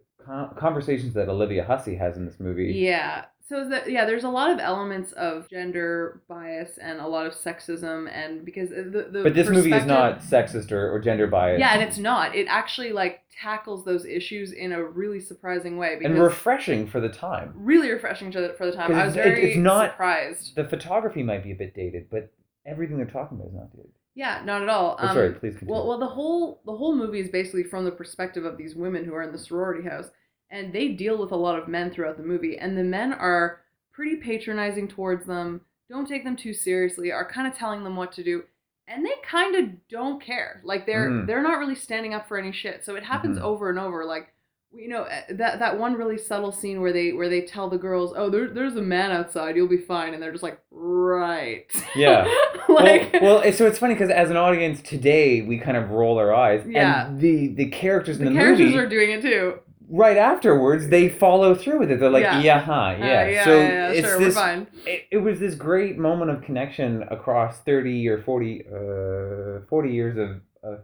conversations 0.57 1.13
that 1.13 1.29
Olivia 1.29 1.63
Hussey 1.63 1.95
has 1.95 2.17
in 2.17 2.25
this 2.25 2.39
movie. 2.39 2.73
Yeah. 2.73 3.25
So 3.49 3.67
that 3.69 3.89
yeah, 3.89 4.03
there's 4.05 4.25
a 4.25 4.29
lot 4.29 4.51
of 4.51 4.59
elements 4.59 5.13
of 5.13 5.49
gender 5.49 6.21
bias 6.27 6.77
and 6.77 6.99
a 6.99 7.07
lot 7.07 7.25
of 7.25 7.33
sexism, 7.33 8.09
and 8.11 8.43
because 8.43 8.69
the 8.71 9.07
the 9.09 9.21
But 9.23 9.35
this 9.35 9.49
movie 9.49 9.71
is 9.71 9.85
not 9.85 10.19
sexist 10.19 10.71
or, 10.73 10.91
or 10.91 10.99
gender 10.99 11.27
biased. 11.27 11.59
Yeah, 11.61 11.73
and 11.73 11.81
it's 11.81 11.97
not. 11.97 12.35
It 12.35 12.47
actually 12.49 12.91
like 12.91 13.21
tackles 13.41 13.85
those 13.85 14.03
issues 14.05 14.51
in 14.51 14.73
a 14.73 14.83
really 14.83 15.21
surprising 15.21 15.77
way 15.77 15.95
because 15.97 16.11
and 16.11 16.21
refreshing 16.21 16.87
for 16.87 16.99
the 16.99 17.07
time. 17.07 17.53
really 17.55 17.89
refreshing 17.89 18.31
to 18.31 18.53
for 18.57 18.65
the 18.65 18.73
time 18.73 18.93
I 18.93 19.05
was 19.05 19.15
it's- 19.15 19.25
it- 19.27 19.29
very 19.35 19.49
it's 19.51 19.57
not- 19.57 19.91
surprised. 19.91 20.55
The 20.55 20.65
photography 20.65 21.23
might 21.23 21.43
be 21.43 21.51
a 21.51 21.55
bit 21.55 21.73
dated, 21.73 22.09
but 22.09 22.29
everything 22.65 22.97
they're 22.97 23.05
talking 23.05 23.37
about 23.37 23.47
is 23.49 23.53
not 23.55 23.71
dated. 23.71 23.91
Yeah, 24.13 24.41
not 24.43 24.61
at 24.63 24.67
all. 24.67 24.97
Oh, 24.99 25.07
Um, 25.07 25.13
sorry, 25.15 25.31
please 25.33 25.51
continue. 25.53 25.73
Well, 25.73 25.87
well, 25.87 25.99
the 25.99 26.07
whole 26.07 26.59
the 26.65 26.75
whole 26.75 26.95
movie 26.95 27.21
is 27.21 27.29
basically 27.29 27.63
from 27.63 27.85
the 27.85 27.91
perspective 27.91 28.43
of 28.43 28.57
these 28.57 28.75
women 28.75 29.05
who 29.05 29.13
are 29.13 29.23
in 29.23 29.31
the 29.31 29.37
sorority 29.37 29.87
house, 29.87 30.09
and 30.49 30.71
they 30.73 30.89
deal 30.89 31.17
with 31.17 31.31
a 31.31 31.35
lot 31.35 31.59
of 31.59 31.67
men 31.67 31.91
throughout 31.91 32.17
the 32.17 32.23
movie, 32.23 32.57
and 32.57 32.77
the 32.77 32.83
men 32.83 33.13
are 33.13 33.61
pretty 33.91 34.15
patronizing 34.17 34.87
towards 34.87 35.25
them. 35.25 35.61
Don't 35.89 36.07
take 36.07 36.23
them 36.23 36.35
too 36.35 36.53
seriously. 36.53 37.11
Are 37.11 37.27
kind 37.29 37.47
of 37.47 37.57
telling 37.57 37.83
them 37.83 37.95
what 37.95 38.11
to 38.13 38.23
do, 38.23 38.43
and 38.87 39.05
they 39.05 39.13
kind 39.23 39.55
of 39.55 39.87
don't 39.89 40.21
care. 40.21 40.61
Like 40.63 40.85
they're 40.85 41.09
Mhm. 41.09 41.27
they're 41.27 41.41
not 41.43 41.59
really 41.59 41.75
standing 41.75 42.13
up 42.13 42.27
for 42.27 42.37
any 42.37 42.51
shit. 42.51 42.83
So 42.85 42.95
it 42.95 43.03
happens 43.03 43.37
Mhm. 43.39 43.43
over 43.43 43.69
and 43.69 43.79
over. 43.79 44.05
Like 44.05 44.33
you 44.75 44.89
know 44.89 45.03
uh, 45.03 45.21
that 45.31 45.59
that 45.59 45.79
one 45.79 45.93
really 45.95 46.17
subtle 46.17 46.51
scene 46.51 46.81
where 46.81 46.91
they 46.91 47.13
where 47.13 47.29
they 47.29 47.41
tell 47.41 47.69
the 47.69 47.77
girls, 47.77 48.13
"Oh, 48.15 48.29
there, 48.29 48.47
there's 48.49 48.75
a 48.75 48.81
man 48.81 49.11
outside. 49.11 49.55
You'll 49.55 49.67
be 49.69 49.77
fine," 49.77 50.13
and 50.13 50.21
they're 50.21 50.31
just 50.33 50.43
like, 50.43 50.59
"Right." 50.71 51.71
Yeah. 51.95 52.25
like 52.67 53.13
well, 53.13 53.39
well, 53.41 53.51
so 53.53 53.65
it's 53.65 53.79
funny 53.79 53.93
because 53.93 54.09
as 54.09 54.29
an 54.29 54.35
audience 54.37 54.81
today, 54.81 55.41
we 55.41 55.57
kind 55.57 55.77
of 55.77 55.89
roll 55.91 56.17
our 56.19 56.33
eyes, 56.35 56.63
Yeah. 56.67 57.07
and 57.07 57.19
the 57.19 57.47
the 57.47 57.67
characters 57.69 58.19
in 58.19 58.25
the 58.25 58.31
the 58.31 58.37
characters 58.37 58.65
movie, 58.67 58.77
are 58.77 58.89
doing 58.89 59.11
it 59.11 59.21
too. 59.21 59.59
Right 59.89 60.17
afterwards, 60.17 60.89
they 60.89 61.09
follow 61.09 61.55
through 61.55 61.79
with 61.79 61.91
it. 61.91 61.99
They're 61.99 62.09
like, 62.09 62.23
Yeah. 62.23 62.39
yeah, 62.39 62.59
huh, 62.61 62.95
yeah. 62.99 63.21
Uh, 63.21 63.25
yeah, 63.25 63.45
so 63.45 63.55
yeah, 63.55 63.89
it's 63.91 64.07
sure, 64.07 64.19
this. 64.19 64.35
we're 64.35 64.41
fine. 64.41 64.67
It, 64.85 65.05
it 65.11 65.17
was 65.17 65.39
this 65.39 65.55
great 65.55 65.97
moment 65.97 66.31
of 66.31 66.41
connection 66.43 67.03
across 67.11 67.59
thirty 67.61 68.07
or 68.07 68.21
forty, 68.23 68.63
uh, 68.67 69.65
forty 69.69 69.91
years 69.93 70.17
of, 70.17 70.41
uh, 70.63 70.77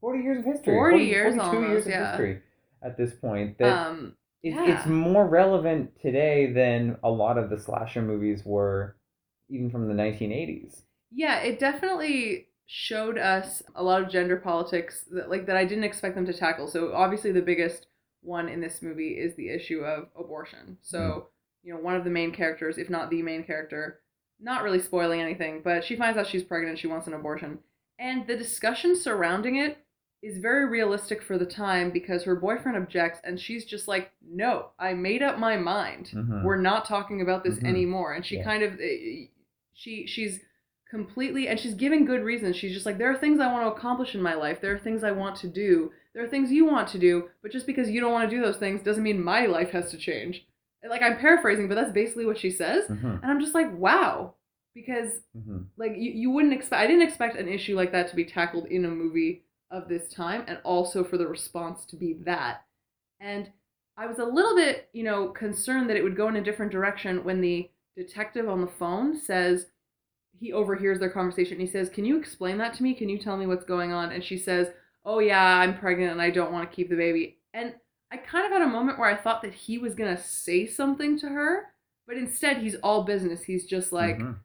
forty 0.00 0.22
years 0.22 0.38
of 0.38 0.44
history. 0.44 0.74
40 0.74 0.98
years 1.04 1.34
42 1.36 1.62
years 1.62 1.86
of 1.86 1.92
yeah. 1.92 2.06
history 2.08 2.42
at 2.82 2.96
this 2.96 3.14
point. 3.14 3.58
That 3.58 3.86
Um, 3.88 4.16
it's, 4.42 4.60
yeah. 4.60 4.64
it's 4.64 4.86
more 4.86 5.26
relevant 5.26 5.98
today 6.00 6.52
than 6.52 6.98
a 7.02 7.10
lot 7.10 7.38
of 7.38 7.50
the 7.50 7.58
slasher 7.58 8.02
movies 8.02 8.44
were, 8.44 8.96
even 9.48 9.70
from 9.70 9.88
the 9.88 9.94
nineteen 9.94 10.32
eighties. 10.32 10.84
yeah, 11.10 11.40
it 11.40 11.58
definitely 11.58 12.48
showed 12.66 13.18
us 13.18 13.62
a 13.74 13.82
lot 13.82 14.02
of 14.02 14.08
gender 14.08 14.36
politics 14.36 15.04
that 15.12 15.28
like 15.30 15.46
that 15.46 15.56
I 15.56 15.64
didn't 15.64 15.84
expect 15.84 16.14
them 16.14 16.26
to 16.26 16.32
tackle. 16.32 16.66
So 16.66 16.92
obviously 16.94 17.32
the 17.32 17.42
biggest 17.42 17.86
one 18.24 18.48
in 18.48 18.60
this 18.60 18.82
movie 18.82 19.18
is 19.18 19.34
the 19.34 19.48
issue 19.50 19.80
of 19.80 20.08
abortion. 20.18 20.78
So, 20.80 20.98
Mm. 20.98 21.26
you 21.62 21.74
know, 21.74 21.80
one 21.80 21.94
of 21.96 22.04
the 22.04 22.10
main 22.10 22.32
characters, 22.32 22.78
if 22.78 22.90
not 22.90 23.10
the 23.10 23.22
main 23.22 23.44
character, 23.44 24.00
not 24.40 24.62
really 24.62 24.80
spoiling 24.80 25.20
anything, 25.20 25.60
but 25.62 25.84
she 25.84 25.96
finds 25.96 26.18
out 26.18 26.26
she's 26.26 26.42
pregnant, 26.42 26.78
she 26.78 26.86
wants 26.86 27.06
an 27.06 27.14
abortion. 27.14 27.58
And 27.98 28.26
the 28.26 28.36
discussion 28.36 28.96
surrounding 28.96 29.56
it 29.56 29.78
is 30.22 30.38
very 30.38 30.66
realistic 30.66 31.22
for 31.22 31.36
the 31.38 31.46
time 31.46 31.90
because 31.90 32.24
her 32.24 32.34
boyfriend 32.34 32.76
objects 32.76 33.20
and 33.24 33.38
she's 33.38 33.64
just 33.66 33.86
like, 33.86 34.10
"No, 34.22 34.70
I 34.78 34.94
made 34.94 35.22
up 35.22 35.38
my 35.38 35.56
mind. 35.58 36.06
Mhm. 36.14 36.42
We're 36.42 36.56
not 36.60 36.86
talking 36.86 37.20
about 37.20 37.44
this 37.44 37.58
Mhm. 37.58 37.68
anymore." 37.68 38.14
And 38.14 38.24
she 38.24 38.36
Yeah. 38.36 38.44
kind 38.44 38.62
of 38.62 38.80
eh, 38.80 39.26
she 39.74 40.06
she's 40.06 40.40
completely 40.88 41.48
and 41.48 41.58
she's 41.60 41.74
giving 41.74 42.04
good 42.04 42.22
reasons. 42.22 42.56
She's 42.56 42.72
just 42.72 42.86
like, 42.86 42.98
"There 42.98 43.10
are 43.10 43.16
things 43.16 43.38
I 43.40 43.52
want 43.52 43.64
to 43.66 43.72
accomplish 43.78 44.14
in 44.14 44.22
my 44.22 44.34
life. 44.34 44.60
There 44.60 44.74
are 44.74 44.78
things 44.78 45.04
I 45.04 45.12
want 45.12 45.36
to 45.36 45.48
do. 45.48 45.92
There 46.14 46.24
are 46.24 46.28
things 46.28 46.52
you 46.52 46.64
want 46.64 46.88
to 46.88 46.98
do, 46.98 47.30
but 47.42 47.52
just 47.52 47.66
because 47.66 47.90
you 47.90 48.00
don't 48.00 48.12
want 48.12 48.28
to 48.30 48.36
do 48.36 48.42
those 48.42 48.56
things 48.58 48.82
doesn't 48.82 49.02
mean 49.02 49.22
my 49.22 49.46
life 49.46 49.70
has 49.70 49.90
to 49.90 49.98
change." 49.98 50.46
Like 50.88 51.02
I'm 51.02 51.16
paraphrasing, 51.18 51.66
but 51.68 51.74
that's 51.76 51.92
basically 51.92 52.26
what 52.26 52.38
she 52.38 52.50
says. 52.50 52.86
Mhm. 52.88 53.22
And 53.22 53.30
I'm 53.30 53.40
just 53.40 53.54
like, 53.54 53.72
"Wow." 53.76 54.34
Because 54.74 55.22
Mhm. 55.36 55.66
like 55.76 55.92
you, 55.96 56.10
you 56.12 56.30
wouldn't 56.30 56.52
expect 56.52 56.82
i 56.82 56.86
didn't 56.86 57.02
expect 57.06 57.36
an 57.36 57.48
issue 57.48 57.76
like 57.76 57.92
that 57.92 58.08
to 58.08 58.16
be 58.16 58.24
tackled 58.24 58.66
in 58.66 58.84
a 58.84 58.88
movie 58.88 59.44
of 59.70 59.88
this 59.88 60.08
time 60.08 60.44
and 60.48 60.58
also 60.64 61.04
for 61.04 61.16
the 61.16 61.26
response 61.28 61.84
to 61.86 61.96
be 61.96 62.14
that 62.24 62.64
and 63.20 63.52
i 63.96 64.06
was 64.06 64.18
a 64.18 64.24
little 64.24 64.56
bit 64.56 64.88
you 64.92 65.04
know 65.04 65.28
concerned 65.28 65.88
that 65.88 65.96
it 65.96 66.02
would 66.02 66.16
go 66.16 66.28
in 66.28 66.36
a 66.36 66.42
different 66.42 66.72
direction 66.72 67.22
when 67.24 67.40
the 67.40 67.70
detective 67.96 68.48
on 68.48 68.60
the 68.60 68.66
phone 68.66 69.16
says 69.16 69.70
he 70.38 70.52
overhears 70.52 70.98
their 70.98 71.10
conversation 71.10 71.60
he 71.60 71.66
says 71.66 71.88
can 71.88 72.04
you 72.04 72.18
explain 72.18 72.58
that 72.58 72.74
to 72.74 72.82
me 72.82 72.94
can 72.94 73.08
you 73.08 73.18
tell 73.18 73.36
me 73.36 73.46
what's 73.46 73.64
going 73.64 73.92
on 73.92 74.10
and 74.10 74.24
she 74.24 74.36
says 74.36 74.68
oh 75.04 75.18
yeah 75.18 75.58
i'm 75.58 75.76
pregnant 75.78 76.12
and 76.12 76.22
i 76.22 76.30
don't 76.30 76.52
want 76.52 76.68
to 76.68 76.74
keep 76.74 76.88
the 76.88 76.96
baby 76.96 77.38
and 77.52 77.74
i 78.10 78.16
kind 78.16 78.46
of 78.46 78.52
had 78.52 78.62
a 78.62 78.66
moment 78.66 78.98
where 78.98 79.08
i 79.08 79.16
thought 79.16 79.42
that 79.42 79.54
he 79.54 79.78
was 79.78 79.94
going 79.94 80.14
to 80.14 80.22
say 80.22 80.66
something 80.66 81.18
to 81.18 81.28
her 81.28 81.66
but 82.06 82.16
instead 82.16 82.58
he's 82.58 82.74
all 82.76 83.04
business 83.04 83.42
he's 83.42 83.66
just 83.66 83.92
like 83.92 84.18
Mhm. 84.18 84.36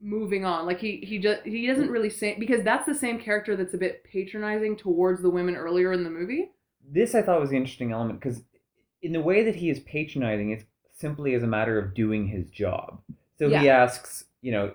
moving 0.00 0.44
on. 0.44 0.64
Like 0.66 0.78
he 0.78 0.98
he 0.98 1.18
just 1.18 1.42
he 1.44 1.66
doesn't 1.66 1.90
really 1.90 2.10
say 2.10 2.36
because 2.38 2.62
that's 2.62 2.86
the 2.86 2.94
same 2.94 3.18
character 3.18 3.56
that's 3.56 3.74
a 3.74 3.78
bit 3.78 4.04
patronizing 4.04 4.76
towards 4.76 5.20
the 5.22 5.28
women 5.30 5.56
earlier 5.56 5.92
in 5.92 6.04
the 6.04 6.10
movie. 6.10 6.52
this 6.90 7.14
I 7.16 7.22
thought 7.22 7.40
was 7.40 7.50
the 7.50 7.56
interesting 7.56 7.90
element 7.90 8.20
because 8.20 8.42
in 9.02 9.12
the 9.12 9.20
way 9.20 9.42
that 9.44 9.56
he 9.56 9.68
is 9.70 9.80
patronizing, 9.80 10.50
it's 10.52 10.64
simply 10.92 11.34
as 11.34 11.42
a 11.42 11.46
matter 11.48 11.78
of 11.78 11.94
doing 11.94 12.28
his 12.28 12.48
job. 12.48 13.00
So 13.38 13.48
he 13.48 13.68
asks, 13.68 14.24
you 14.40 14.52
know, 14.52 14.74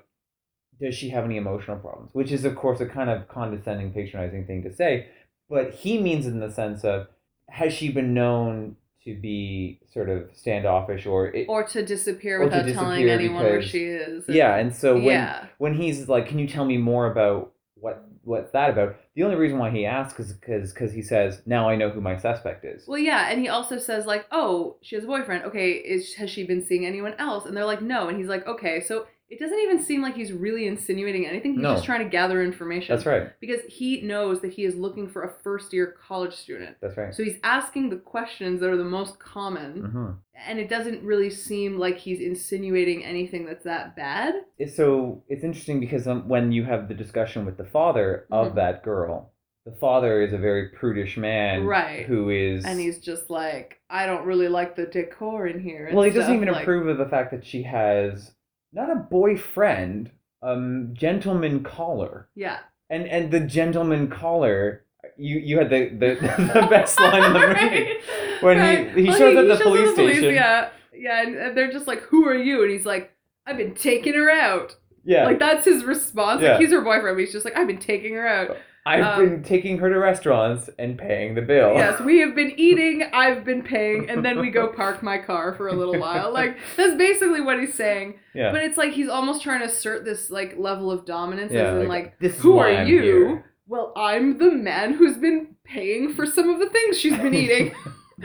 does 0.81 0.95
she 0.95 1.09
have 1.09 1.23
any 1.25 1.37
emotional 1.37 1.77
problems? 1.77 2.09
Which 2.13 2.31
is, 2.31 2.43
of 2.45 2.55
course, 2.55 2.81
a 2.81 2.85
kind 2.85 3.09
of 3.09 3.27
condescending, 3.29 3.93
patronizing 3.93 4.45
thing 4.45 4.63
to 4.63 4.73
say, 4.73 5.07
but 5.53 5.71
he 5.73 5.97
means 6.07 6.25
in 6.25 6.39
the 6.39 6.51
sense 6.51 6.83
of 6.83 7.07
has 7.49 7.71
she 7.73 7.89
been 7.91 8.13
known 8.13 8.75
to 9.05 9.13
be 9.19 9.79
sort 9.93 10.09
of 10.09 10.29
standoffish 10.33 11.05
or 11.05 11.27
it, 11.27 11.45
Or 11.49 11.63
to 11.73 11.85
disappear 11.85 12.37
Or 12.41 12.49
to 12.49 12.55
without 12.57 12.73
telling 12.73 13.01
disappear 13.05 13.13
anyone 13.19 13.43
where 13.43 13.61
she 13.61 13.83
is. 13.85 14.23
yeah, 14.27 14.55
and 14.55 14.73
so 14.75 14.93
when 14.95 15.03
yeah. 15.03 15.45
when 15.57 15.73
he's 15.75 16.07
like, 16.09 16.27
"Can 16.27 16.39
you 16.39 16.47
tell 16.47 16.65
me 16.65 16.77
more 16.77 17.11
about 17.11 17.51
what 17.75 18.05
what's 18.23 18.51
that 18.51 18.69
about?" 18.69 18.95
The 19.15 19.23
only 19.23 19.35
reason 19.35 19.59
why 19.59 19.69
he 19.71 19.85
asks 19.85 20.19
is 20.21 20.33
because 20.33 20.71
because 20.73 20.93
he 20.93 21.01
says, 21.01 21.41
"Now 21.45 21.69
I 21.69 21.75
know 21.75 21.89
who 21.89 21.99
my 22.01 22.17
suspect 22.17 22.63
is." 22.65 22.87
Well, 22.87 22.97
yeah, 22.97 23.29
and 23.29 23.41
he 23.41 23.49
also 23.49 23.77
says 23.77 24.05
like, 24.05 24.25
"Oh, 24.31 24.77
she 24.81 24.95
has 24.95 25.03
a 25.03 25.07
boyfriend. 25.07 25.43
Okay, 25.45 25.71
is 25.73 26.13
has 26.15 26.29
she 26.29 26.45
been 26.45 26.65
seeing 26.65 26.85
anyone 26.85 27.15
else?" 27.19 27.45
And 27.45 27.55
they're 27.55 27.65
like, 27.73 27.81
"No." 27.81 28.07
And 28.07 28.17
he's 28.17 28.29
like, 28.29 28.47
"Okay." 28.47 28.79
So 28.79 29.05
it 29.33 29.39
doesn't 29.39 29.59
even 29.59 29.81
seem 29.81 30.01
like 30.01 30.15
he's 30.15 30.31
really 30.31 30.67
insinuating 30.67 31.25
anything. 31.25 31.53
He's 31.53 31.61
No. 31.61 31.73
just 31.73 31.85
trying 31.85 32.03
to 32.03 32.09
gather 32.09 32.43
information. 32.43 32.93
That's 32.95 33.05
right. 33.05 33.29
Because 33.39 33.61
he 33.67 34.01
knows 34.01 34.41
that 34.41 34.53
he 34.53 34.63
is 34.63 34.75
looking 34.75 35.07
for 35.09 35.23
a 35.23 35.29
first 35.43 35.73
year 35.73 35.95
college 36.07 36.33
student. 36.35 36.77
That's 36.81 36.95
right. 36.97 37.13
So 37.13 37.23
he's 37.23 37.39
asking 37.43 37.89
the 37.89 37.97
questions 37.97 38.59
that 38.61 38.69
are 38.69 38.77
the 38.77 38.83
most 38.83 39.19
common. 39.19 39.71
hmm 39.85 40.09
and 40.47 40.59
it 40.59 40.67
doesn't 40.67 41.01
really 41.03 41.29
seem 41.29 41.77
like 41.77 41.97
he's 41.97 42.19
insinuating 42.19 43.05
anything 43.05 43.45
that's 43.45 43.63
that 43.63 43.95
bad. 43.95 44.33
So 44.75 45.23
it's 45.29 45.43
interesting 45.43 45.79
because 45.79 46.07
um, 46.07 46.27
when 46.27 46.51
you 46.51 46.63
have 46.65 46.87
the 46.87 46.93
discussion 46.95 47.45
with 47.45 47.55
the 47.57 47.63
father 47.63 48.25
of 48.31 48.51
Mhm. 48.51 48.55
that 48.55 48.83
girl, 48.83 49.31
the 49.65 49.71
father 49.71 50.21
is 50.21 50.33
a 50.33 50.37
very 50.37 50.69
prudish 50.69 51.15
man, 51.17 51.65
Right. 51.65 52.05
Who 52.07 52.29
is 52.29 52.65
And 52.65 52.77
he's 52.79 52.99
just 52.99 53.29
like, 53.29 53.79
I 53.89 54.05
don't 54.05 54.25
really 54.25 54.49
like 54.49 54.75
the 54.75 54.87
decor 54.87 55.47
in 55.47 55.59
here. 55.61 55.89
well, 55.93 56.03
he 56.03 56.11
doesn't 56.11 56.33
even 56.35 56.49
like- 56.49 56.63
approve 56.63 56.87
of 56.87 56.97
the 56.97 57.07
fact 57.07 57.31
that 57.31 57.45
she 57.45 57.63
has 57.63 58.32
not 58.73 58.89
a 58.89 58.95
boyfriend, 58.95 60.11
um, 60.41 60.89
gentleman 60.93 61.63
caller, 61.63 62.27
Yeah. 62.35 62.59
and 62.89 63.07
and 63.07 63.31
the 63.31 63.39
gentleman 63.39 64.09
caller. 64.09 64.85
You 65.17 65.37
you 65.39 65.57
had 65.57 65.69
the 65.69 65.89
the, 65.89 66.15
the 66.53 66.67
best 66.69 66.99
line 66.99 67.23
in 67.23 67.33
the 67.33 67.39
movie. 67.39 67.93
Right. 68.43 68.57
When 68.57 68.57
he- 68.57 68.63
Right. 68.63 68.97
he 68.97 69.05
shows 69.17 69.37
up 69.37 69.43
at 69.51 69.57
the 69.57 69.63
police 69.63 69.93
police, 69.95 70.17
station. 70.17 70.33
Yeah. 70.35 70.69
Yeah. 70.93 71.21
And, 71.23 71.35
and 71.37 71.57
they're 71.57 71.71
just 71.71 71.87
like, 71.87 72.01
Who 72.01 72.25
are 72.27 72.35
you? 72.35 72.61
And 72.63 72.71
he's 72.71 72.85
like, 72.85 73.11
I've 73.47 73.55
been 73.57 73.73
taking 73.73 74.13
her 74.15 74.29
out. 74.29 74.75
Yeah, 75.05 75.25
Like, 75.25 75.39
that's 75.39 75.63
his 75.65 75.83
response. 75.85 76.41
Yeah. 76.41 76.51
Like, 76.53 76.61
he's 76.61 76.71
her 76.71 76.81
boyfriend, 76.81 77.15
but 77.15 77.21
he's 77.21 77.31
just 77.33 77.43
like, 77.45 77.57
I've 77.57 77.67
been 77.67 77.77
taking 77.79 78.13
her 78.15 78.27
out. 78.27 78.57
I've 78.85 79.17
um, 79.17 79.19
been 79.19 79.43
taking 79.43 79.77
her 79.77 79.89
to 79.89 79.97
restaurants 79.97 80.69
and 80.77 80.97
paying 80.97 81.35
the 81.35 81.41
bill. 81.41 81.73
Yes, 81.75 82.01
we 82.01 82.19
have 82.19 82.35
been 82.35 82.53
eating, 82.57 83.03
I've 83.13 83.45
been 83.45 83.63
paying, 83.63 84.09
and 84.09 84.25
then 84.25 84.39
we 84.39 84.49
go 84.49 84.67
park 84.67 85.01
my 85.01 85.17
car 85.17 85.53
for 85.53 85.69
a 85.69 85.73
little 85.73 85.99
while. 85.99 86.33
Like, 86.43 86.57
that's 86.75 86.95
basically 86.97 87.41
what 87.41 87.59
he's 87.59 87.75
saying. 87.75 88.19
yeah. 88.33 88.51
But 88.51 88.63
it's 88.63 88.77
like 88.77 88.91
he's 88.91 89.07
almost 89.07 89.43
trying 89.43 89.59
to 89.59 89.67
assert 89.67 90.03
this 90.03 90.31
like 90.31 90.57
level 90.57 90.91
of 90.91 91.05
dominance 91.05 91.51
yeah, 91.51 91.61
as 91.61 91.83
in 91.83 91.87
like, 91.87 92.17
this 92.19 92.39
who 92.39 92.57
are 92.57 92.67
I'm 92.67 92.87
you? 92.87 93.01
here. 93.01 93.53
Well, 93.67 93.93
I'm 93.95 94.37
the 94.39 94.51
man 94.51 94.93
who's 94.93 95.17
been 95.17 95.55
paying 95.63 96.13
for 96.13 96.25
some 96.25 96.49
of 96.49 96.59
the 96.59 96.69
things 96.69 96.99
she's 96.99 97.17
been 97.17 97.33
eating. 97.33 97.73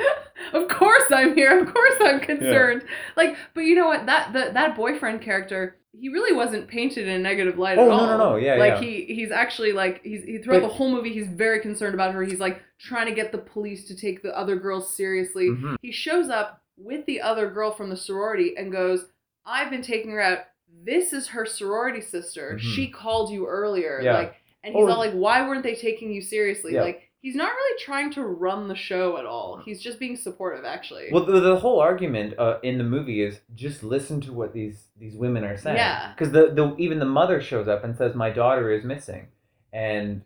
of 0.53 0.69
course 0.69 1.05
I'm 1.11 1.35
here. 1.35 1.61
Of 1.61 1.73
course 1.73 1.95
I'm 2.01 2.21
concerned. 2.21 2.83
Yeah. 2.85 2.91
Like, 3.17 3.37
but 3.55 3.61
you 3.63 3.75
know 3.75 3.87
what? 3.87 4.07
That 4.07 4.33
the, 4.33 4.51
that 4.53 4.75
boyfriend 4.75 5.23
character, 5.23 5.78
he 5.93 6.09
really 6.11 6.35
wasn't 6.37 6.69
painted 6.69 7.09
in 7.09 7.15
a 7.15 7.19
negative 7.19 7.59
light 7.59 7.79
Oh, 7.79 7.83
at 7.85 7.89
no, 7.89 7.93
all. 7.95 8.07
no, 8.07 8.17
no. 8.19 8.37
Yeah, 8.37 8.57
like 8.57 8.75
yeah. 8.75 8.81
he 8.81 9.05
he's 9.07 9.31
actually 9.31 9.73
like 9.73 10.03
he's 10.05 10.23
he, 10.25 10.39
throughout 10.39 10.61
But- 10.63 10.69
the 10.69 10.75
whole 10.75 10.91
movie 10.91 11.13
he's 11.13 11.29
very 11.29 11.61
concerned 11.61 11.95
about 11.95 12.15
her. 12.15 12.23
He's 12.23 12.41
like 12.41 12.61
trying 12.79 13.07
to 13.07 13.15
get 13.15 13.33
the 13.33 13.39
police 13.39 13.87
to 13.89 13.97
take 13.97 14.23
the 14.23 14.37
other 14.39 14.57
girls 14.57 14.95
seriously. 14.95 15.49
Mhm. 15.49 15.77
He 15.83 15.91
shows 15.93 16.29
up 16.29 16.63
with 16.77 17.05
the 17.07 17.21
other 17.21 17.51
girl 17.51 17.71
from 17.73 17.91
the 17.91 17.97
sorority 17.97 18.55
and 18.57 18.71
goes, 18.71 19.07
"I've 19.47 19.71
been 19.71 19.83
taking 19.83 20.11
her 20.13 20.21
out. 20.21 20.41
This 20.85 21.13
is 21.13 21.29
her 21.29 21.45
sorority 21.47 22.01
sister. 22.03 22.55
Mhm. 22.57 22.61
She 22.61 22.89
called 22.89 23.31
you 23.33 23.47
earlier." 23.49 24.01
Yeah. 24.03 24.15
Like, 24.19 24.35
and 24.63 24.75
he's 24.75 24.85
Oh. 24.85 24.89
all 24.91 24.99
like, 24.99 25.13
"Why 25.15 25.49
weren't 25.49 25.63
they 25.65 25.75
taking 25.75 26.13
you 26.13 26.21
seriously?" 26.21 26.75
Yeah. 26.75 26.83
Like, 26.83 27.08
he's 27.21 27.35
not 27.35 27.51
really 27.53 27.79
trying 27.79 28.11
to 28.13 28.23
run 28.23 28.69
the 28.69 28.75
show 28.75 29.19
at 29.19 29.27
all. 29.27 29.61
He's 29.65 29.81
just 29.83 29.99
being 29.99 30.17
supportive, 30.17 30.65
actually. 30.65 31.09
Well, 31.13 31.25
the, 31.25 31.41
the 31.41 31.57
whole 31.57 31.81
argument 31.81 32.39
uh, 32.39 32.59
in 32.63 32.79
the 32.79 32.85
movie 32.85 33.23
is 33.23 33.41
just 33.55 33.83
listen 33.83 34.21
to 34.23 34.33
what 34.33 34.53
these 34.53 34.85
these 34.99 35.15
women 35.15 35.45
are 35.45 35.57
saying. 35.57 35.77
Yeah. 35.77 36.13
Because 36.13 36.33
the, 36.33 36.53
the 36.53 36.75
even 36.79 36.99
the 36.99 37.05
mother 37.05 37.41
shows 37.41 37.69
up 37.69 37.85
and 37.85 37.97
says, 37.97 38.15
"My 38.15 38.31
daughter 38.31 38.71
is 38.71 38.85
missing," 38.85 39.29
and 39.73 40.23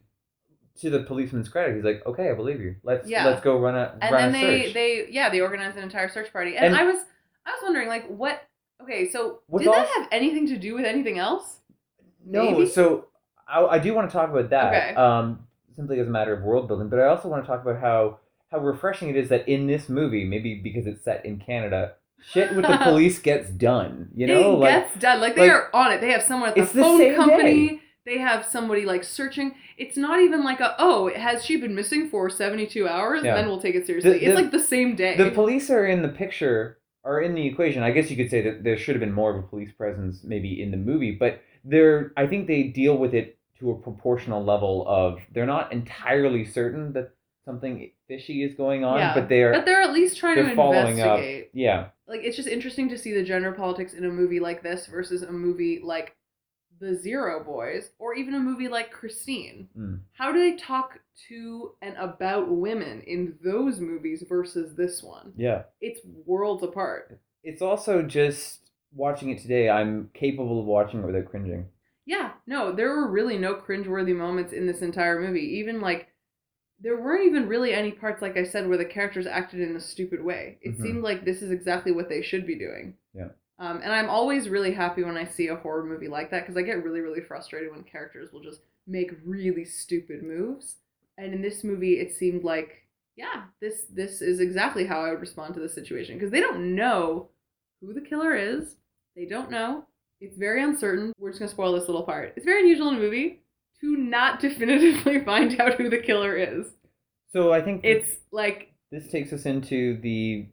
to 0.81 0.91
the 0.91 1.03
policeman's 1.03 1.49
credit, 1.49 1.77
he's 1.77 1.85
like, 1.85 2.05
"Okay, 2.07 2.31
I 2.31 2.35
believe 2.35 2.61
you. 2.61 2.77
Let's 2.83 3.09
Yeah. 3.09 3.27
let's 3.27 3.43
go 3.43 3.59
run 3.59 3.75
a 3.75 3.97
and 4.01 4.13
run 4.13 4.33
then 4.33 4.45
a 4.45 4.47
they 4.47 4.65
search." 4.65 4.75
they 4.75 5.07
yeah 5.11 5.29
they 5.29 5.41
organized 5.41 5.77
an 5.77 5.83
entire 5.83 6.09
search 6.09 6.33
party 6.33 6.57
and, 6.57 6.67
And- 6.67 6.77
i 6.77 6.85
was 6.85 6.97
i 7.47 7.51
was 7.51 7.61
wondering 7.63 7.89
like 7.89 8.07
what 8.07 8.43
okay 8.83 9.11
so 9.11 9.41
did 9.57 9.67
that 9.69 9.87
have 9.97 10.09
anything 10.11 10.47
to 10.49 10.57
do 10.57 10.75
with 10.75 10.85
anything 10.85 11.19
else 11.19 11.59
no, 12.25 12.51
maybe? 12.53 12.69
so 12.69 13.07
I, 13.49 13.65
I 13.65 13.79
do 13.79 13.95
want 13.95 14.09
to 14.09 14.13
talk 14.13 14.31
about 14.31 14.51
that. 14.51 14.73
Okay. 14.75 14.95
Um, 14.95 15.47
simply 15.75 15.99
as 16.01 16.07
a 16.07 16.11
matter 16.11 16.33
of 16.33 16.43
world 16.43 16.69
building, 16.69 16.89
but 16.89 16.99
I 16.99 17.07
also 17.07 17.29
want 17.29 17.43
to 17.45 17.47
talk 17.47 17.63
about 17.63 17.81
how 17.81 18.19
how 18.51 18.59
refreshing 18.59 19.09
it 19.09 19.17
is 19.17 19.29
that 19.31 19.49
in 19.49 19.67
this 19.67 19.89
movie, 19.89 20.25
maybe 20.25 20.55
because 20.57 20.87
it's 20.87 21.03
set 21.03 21.25
in 21.25 21.39
Canada, 21.39 21.95
shit 22.23 22.55
with 22.55 22.67
the 22.67 22.77
police 22.83 23.19
gets 23.19 23.49
done. 23.51 24.09
You 24.15 24.27
know, 24.27 24.55
it 24.55 24.59
like 24.59 24.71
gets 24.89 24.99
done 25.01 25.21
like 25.21 25.35
they 25.37 25.43
like- 25.43 25.51
are 25.53 25.71
on 25.75 25.93
it 25.93 26.01
they 26.01 26.11
have 26.13 26.23
someone 26.23 26.51
at 26.51 26.55
the 26.55 26.63
the 26.63 26.83
phone 26.83 26.99
same 26.99 27.17
company 27.17 27.69
day. 27.69 27.81
they 28.05 28.19
have 28.19 28.45
somebody 28.45 28.85
like 28.85 29.05
searching 29.05 29.55
it's 29.79 29.97
not 29.97 30.21
even 30.21 30.45
like 30.45 30.61
a 30.61 30.75
oh 30.79 31.11
has 31.15 31.45
she 31.45 31.57
been 31.57 31.75
missing 31.75 32.09
for 32.11 32.29
72 32.29 32.87
hours 32.87 33.25
Yeah. 33.25 33.35
then 33.37 33.47
we'll 33.47 33.61
take 33.61 33.75
it 33.75 33.87
seriously 33.87 34.11
The- 34.19 34.25
it's 34.27 34.35
like 34.37 34.51
the 34.51 34.61
same 34.61 34.95
day 34.97 35.17
the 35.17 35.31
police 35.31 35.71
are 35.71 35.87
in 35.87 36.03
the 36.03 36.09
picture 36.09 36.79
are 37.05 37.21
in 37.21 37.35
the 37.35 37.45
equation. 37.47 37.83
I 37.83 37.91
guess 37.91 38.11
you 38.13 38.17
could 38.17 38.31
say 38.31 38.43
that 38.43 38.63
there 38.63 38.77
should 38.79 38.95
have 38.95 39.01
been 39.01 39.13
more 39.13 39.31
of 39.37 39.37
a 39.43 39.49
police 39.49 39.73
presence 39.73 40.23
maybe 40.23 40.63
in 40.63 40.71
the 40.71 40.77
movie, 40.77 41.11
but 41.11 41.41
they're 41.65 42.13
I 42.17 42.27
think 42.29 42.47
they 42.47 42.63
deal 42.65 42.97
with 42.97 43.13
it 43.15 43.39
to 43.63 43.71
a 43.71 43.75
proportional 43.77 44.45
level 44.45 44.85
of 44.89 45.19
they're 45.33 45.47
not 45.47 45.73
entirely 45.73 46.45
certain 46.45 46.93
that 46.93 47.11
something 47.45 47.91
fishy 48.09 48.43
is 48.43 48.55
going 48.55 48.85
on, 48.85 48.99
Yeah. 48.99 49.15
but 49.15 49.29
they 49.29 49.43
are 49.43 49.53
but 49.53 49.65
they're 49.65 49.81
at 49.83 49.93
least 49.93 50.17
trying 50.19 50.37
to 50.37 50.55
following 50.55 51.01
up. 51.01 51.21
Yeah. 51.55 51.87
like 52.07 52.21
it's 52.23 52.37
just 52.37 52.49
interesting 52.49 52.89
to 52.91 52.99
see 52.99 53.13
the 53.15 53.23
gender 53.25 53.53
politics 53.53 53.95
in 53.95 54.05
a 54.05 54.09
movie 54.11 54.41
like 54.41 54.63
this 54.63 54.87
versus 54.87 55.23
a 55.23 55.33
movie 55.33 55.81
like 55.83 56.15
the 56.81 56.95
zero 56.95 57.43
boys 57.45 57.91
or 57.99 58.15
even 58.15 58.35
a 58.35 58.41
movie 58.41 58.67
like 58.69 58.91
christine 58.91 59.69
Mm. 59.79 60.01
how 60.13 60.33
do 60.33 60.39
they 60.41 60.57
talk 60.57 60.99
to 61.29 61.73
and 61.83 61.97
about 61.97 62.51
women 62.51 63.03
in 63.03 63.39
those 63.45 63.79
movies 63.81 64.25
versus 64.29 64.75
this 64.75 65.03
one 65.03 65.33
Yeah. 65.37 65.63
it's 65.81 66.01
worlds 66.27 66.63
apart 66.65 67.21
It's 67.45 67.63
also 67.63 68.03
just 68.03 68.71
watching 68.95 69.31
it 69.31 69.41
today, 69.41 69.69
I'm 69.71 70.11
capable 70.15 70.61
of 70.61 70.67
watching 70.67 71.01
it 71.01 71.07
without 71.07 71.25
cringing. 71.25 71.67
Yeah 72.07 72.33
no 72.47 72.73
there 72.73 72.91
were 72.91 73.09
really 73.11 73.39
no 73.39 73.55
cringeworthy 73.55 74.15
moments 74.15 74.53
in 74.53 74.67
this 74.67 74.83
entire 74.83 75.21
movie 75.21 75.59
even 75.59 75.81
like 75.81 76.09
there 76.81 77.01
weren't 77.01 77.27
even 77.27 77.49
really 77.49 77.73
any 77.73 77.93
parts 77.93 78.23
like 78.23 78.37
i 78.37 78.45
said 78.45 78.69
where 78.69 78.79
the 78.79 78.85
characters 78.85 79.27
acted 79.27 79.61
in 79.61 79.77
a 79.77 79.81
stupid 79.81 80.23
way 80.23 80.59
it 80.63 80.73
Mhm. 80.79 80.83
seemed 80.83 81.03
like 81.03 81.25
this 81.25 81.43
is 81.43 81.51
exactly 81.51 81.93
what 81.93 82.09
they 82.09 82.23
should 82.23 82.47
be 82.47 82.59
doing 82.59 82.95
Yeah. 83.15 83.29
Um, 83.59 83.81
and 83.83 83.93
I'm 83.93 84.09
always 84.11 84.49
really 84.49 84.73
happy 84.73 85.05
when 85.05 85.17
I 85.17 85.25
see 85.25 85.47
a 85.49 85.55
horror 85.57 85.85
movie 85.85 86.09
like 86.09 86.31
that 86.31 86.41
because 86.41 86.57
I 86.57 86.63
get 86.63 86.83
really, 86.83 87.01
really 87.01 87.21
frustrated 87.21 87.71
when 87.71 87.85
characters 87.85 88.33
will 88.33 88.41
just 88.43 88.63
make 88.89 89.13
really 89.25 89.65
stupid 89.65 90.25
moves. 90.25 90.79
And 91.19 91.33
in 91.33 91.43
this 91.43 91.63
movie, 91.63 92.01
it 92.01 92.13
seemed 92.13 92.43
like, 92.43 92.89
yeah, 93.15 93.45
this 93.61 93.85
this 93.85 94.21
is 94.23 94.41
exactly 94.41 94.85
how 94.87 95.01
I 95.05 95.11
would 95.11 95.21
respond 95.21 95.55
to 95.55 95.61
this 95.61 95.75
situation 95.75 96.17
because 96.17 96.33
they 96.33 96.41
don't 96.41 96.75
know 96.75 97.29
who 97.81 97.93
the 97.93 98.01
killer 98.01 98.35
is. 98.35 98.77
They 99.15 99.27
don't 99.27 99.51
know. 99.51 99.87
It's 100.23 100.39
very 100.39 100.63
uncertain. 100.63 101.13
We're 101.19 101.31
just 101.31 101.41
gonna 101.41 101.51
spoil 101.51 101.73
this 101.73 101.89
little 101.89 102.05
part. 102.05 102.33
It's 102.37 102.45
very 102.45 102.61
unusual 102.61 102.89
in 102.91 102.95
a 102.95 102.99
movie 102.99 103.43
to 103.81 103.97
not 103.97 104.39
definitively 104.39 105.19
find 105.25 105.61
out 105.61 105.75
who 105.75 105.91
the 105.91 105.99
killer 105.99 106.37
is. 106.37 106.67
So 107.33 107.53
I 107.53 107.61
think 107.61 107.81
It's 107.85 108.19
like 108.31 108.73
this 108.93 109.09
takes 109.11 109.33
us 109.33 109.47
into 109.47 110.01
the 110.01 110.47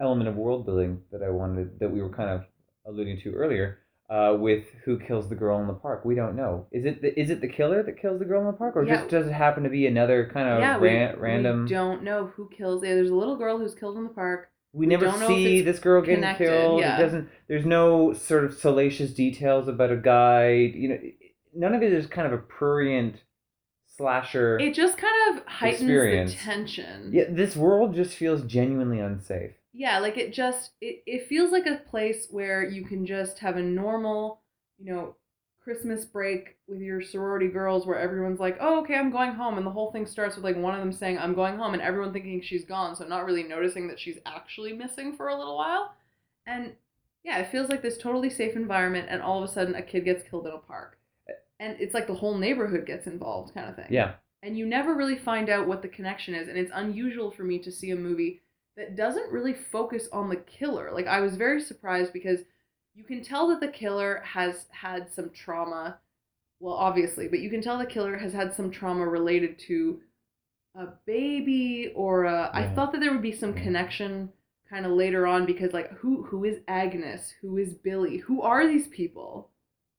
element 0.00 0.28
of 0.28 0.36
world 0.36 0.64
building 0.64 1.00
that 1.10 1.22
I 1.24 1.30
wanted 1.30 1.80
that 1.80 1.90
we 1.90 2.00
were 2.00 2.10
kind 2.10 2.30
of 2.30 2.44
alluding 2.86 3.20
to 3.22 3.32
earlier. 3.32 3.78
Uh, 4.08 4.36
with 4.38 4.66
who 4.84 4.96
kills 5.00 5.28
the 5.28 5.34
girl 5.34 5.60
in 5.60 5.66
the 5.66 5.72
park, 5.72 6.04
we 6.04 6.14
don't 6.14 6.36
know. 6.36 6.68
Is 6.70 6.84
it 6.84 7.02
the, 7.02 7.18
is 7.20 7.28
it 7.28 7.40
the 7.40 7.48
killer 7.48 7.82
that 7.82 8.00
kills 8.00 8.20
the 8.20 8.24
girl 8.24 8.40
in 8.42 8.46
the 8.46 8.52
park, 8.52 8.76
or 8.76 8.84
Yeah. 8.84 8.98
just 8.98 9.08
does 9.10 9.26
it 9.26 9.32
happen 9.32 9.64
to 9.64 9.68
be 9.68 9.88
another 9.88 10.30
kind 10.32 10.48
of 10.48 10.60
yeah, 10.60 10.78
we, 10.78 10.90
random? 11.20 11.64
we 11.64 11.70
don't 11.70 12.04
know 12.04 12.26
who 12.36 12.48
kills. 12.56 12.84
Yeah, 12.84 12.94
there's 12.94 13.10
a 13.10 13.16
little 13.16 13.34
girl 13.36 13.58
who's 13.58 13.74
killed 13.74 13.96
in 13.96 14.04
the 14.04 14.10
park. 14.10 14.50
We 14.72 14.86
never 14.86 15.06
know 15.06 15.20
if 15.22 15.26
see 15.26 15.62
this 15.62 15.78
girl 15.78 16.02
getting 16.02 16.16
connected, 16.16 16.48
killed. 16.48 16.80
yeah. 16.80 16.98
It 16.98 17.02
doesn't. 17.02 17.28
There's 17.48 17.64
no 17.64 18.12
sort 18.12 18.44
of 18.44 18.54
salacious 18.54 19.12
details 19.12 19.68
about 19.68 19.90
a 19.90 19.96
guy. 19.96 20.50
You 20.52 20.88
know, 20.88 20.98
none 21.54 21.74
of 21.74 21.82
it 21.82 21.92
is 21.92 22.06
kind 22.06 22.26
of 22.26 22.32
a 22.32 22.42
prurient 22.42 23.16
slasher. 23.86 24.58
It 24.58 24.74
just 24.74 24.98
kind 24.98 25.14
of 25.38 25.46
heightens 25.46 25.82
Experience. 25.82 26.32
the 26.32 26.38
tension. 26.38 27.10
yeah, 27.12 27.24
this 27.28 27.56
world 27.56 27.94
just 27.94 28.14
feels 28.16 28.42
genuinely 28.42 29.00
unsafe. 29.00 29.52
Yeah, 29.72 29.98
like 29.98 30.16
it 30.16 30.32
just 30.32 30.72
it, 30.80 31.02
it 31.06 31.26
feels 31.26 31.52
like 31.52 31.66
a 31.66 31.76
place 31.88 32.28
where 32.30 32.64
you 32.64 32.84
can 32.84 33.06
just 33.06 33.38
have 33.40 33.56
a 33.56 33.62
normal, 33.62 34.42
you 34.78 34.92
know, 34.92 35.16
Christmas 35.66 36.04
break 36.04 36.58
with 36.68 36.80
your 36.80 37.02
sorority 37.02 37.48
girls 37.48 37.88
where 37.88 37.98
everyone's 37.98 38.38
like, 38.38 38.56
"Oh, 38.60 38.78
okay, 38.82 38.94
I'm 38.94 39.10
going 39.10 39.32
home." 39.32 39.58
And 39.58 39.66
the 39.66 39.72
whole 39.72 39.90
thing 39.90 40.06
starts 40.06 40.36
with 40.36 40.44
like 40.44 40.56
one 40.56 40.74
of 40.74 40.80
them 40.80 40.92
saying, 40.92 41.18
"I'm 41.18 41.34
going 41.34 41.56
home," 41.58 41.72
and 41.72 41.82
everyone 41.82 42.12
thinking 42.12 42.40
she's 42.40 42.64
gone, 42.64 42.94
so 42.94 43.04
not 43.04 43.24
really 43.24 43.42
noticing 43.42 43.88
that 43.88 43.98
she's 43.98 44.20
actually 44.26 44.72
missing 44.72 45.16
for 45.16 45.26
a 45.26 45.36
little 45.36 45.56
while. 45.56 45.96
And 46.46 46.76
yeah, 47.24 47.38
it 47.38 47.48
feels 47.48 47.68
like 47.68 47.82
this 47.82 47.98
totally 47.98 48.30
safe 48.30 48.54
environment 48.54 49.08
and 49.10 49.20
all 49.20 49.42
of 49.42 49.50
a 49.50 49.52
sudden 49.52 49.74
a 49.74 49.82
kid 49.82 50.04
gets 50.04 50.22
killed 50.22 50.46
in 50.46 50.52
a 50.52 50.58
park. 50.58 50.98
And 51.58 51.76
it's 51.80 51.94
like 51.94 52.06
the 52.06 52.14
whole 52.14 52.36
neighborhood 52.38 52.86
gets 52.86 53.08
involved 53.08 53.52
kind 53.52 53.68
of 53.68 53.74
thing 53.74 53.88
Yeah, 53.90 54.14
and 54.44 54.56
you 54.56 54.66
never 54.66 54.94
really 54.94 55.18
find 55.18 55.48
out 55.48 55.66
what 55.66 55.82
the 55.82 55.88
connection 55.88 56.32
is 56.34 56.46
and 56.48 56.56
it's 56.56 56.70
unusual 56.74 57.32
for 57.32 57.42
me 57.42 57.58
to 57.58 57.72
see 57.72 57.90
a 57.90 57.96
movie 57.96 58.40
that 58.76 58.94
doesn't 58.94 59.32
really 59.32 59.54
focus 59.54 60.08
on 60.12 60.28
the 60.28 60.36
killer 60.36 60.90
like 60.92 61.06
i 61.06 61.20
was 61.20 61.34
very 61.34 61.60
surprised 61.60 62.12
because 62.12 62.40
you 62.96 63.04
can 63.04 63.22
tell 63.22 63.48
that 63.48 63.60
the 63.60 63.68
killer 63.68 64.22
has 64.24 64.66
had 64.70 65.12
some 65.12 65.30
trauma 65.30 65.98
well 66.60 66.74
obviously 66.74 67.28
but 67.28 67.40
you 67.40 67.50
can 67.50 67.60
tell 67.60 67.78
the 67.78 67.86
killer 67.86 68.16
has 68.16 68.32
had 68.32 68.54
some 68.54 68.70
trauma 68.70 69.06
related 69.06 69.58
to 69.58 70.00
a 70.74 70.86
baby 71.06 71.92
or 71.94 72.24
a, 72.24 72.50
i 72.52 72.60
Yeah. 72.60 72.74
thought 72.74 72.92
that 72.92 73.00
there 73.00 73.12
would 73.12 73.22
be 73.22 73.32
some 73.32 73.54
Yeah. 73.56 73.62
connection 73.62 74.32
kind 74.70 74.84
of 74.86 74.92
later 74.92 75.26
on 75.26 75.46
because 75.46 75.72
like 75.72 75.90
who 75.98 76.24
who 76.24 76.44
is 76.44 76.58
agnes 76.68 77.32
who 77.40 77.56
is 77.58 77.74
billy 77.74 78.16
who 78.18 78.42
are 78.42 78.66
these 78.66 78.88
people 78.88 79.50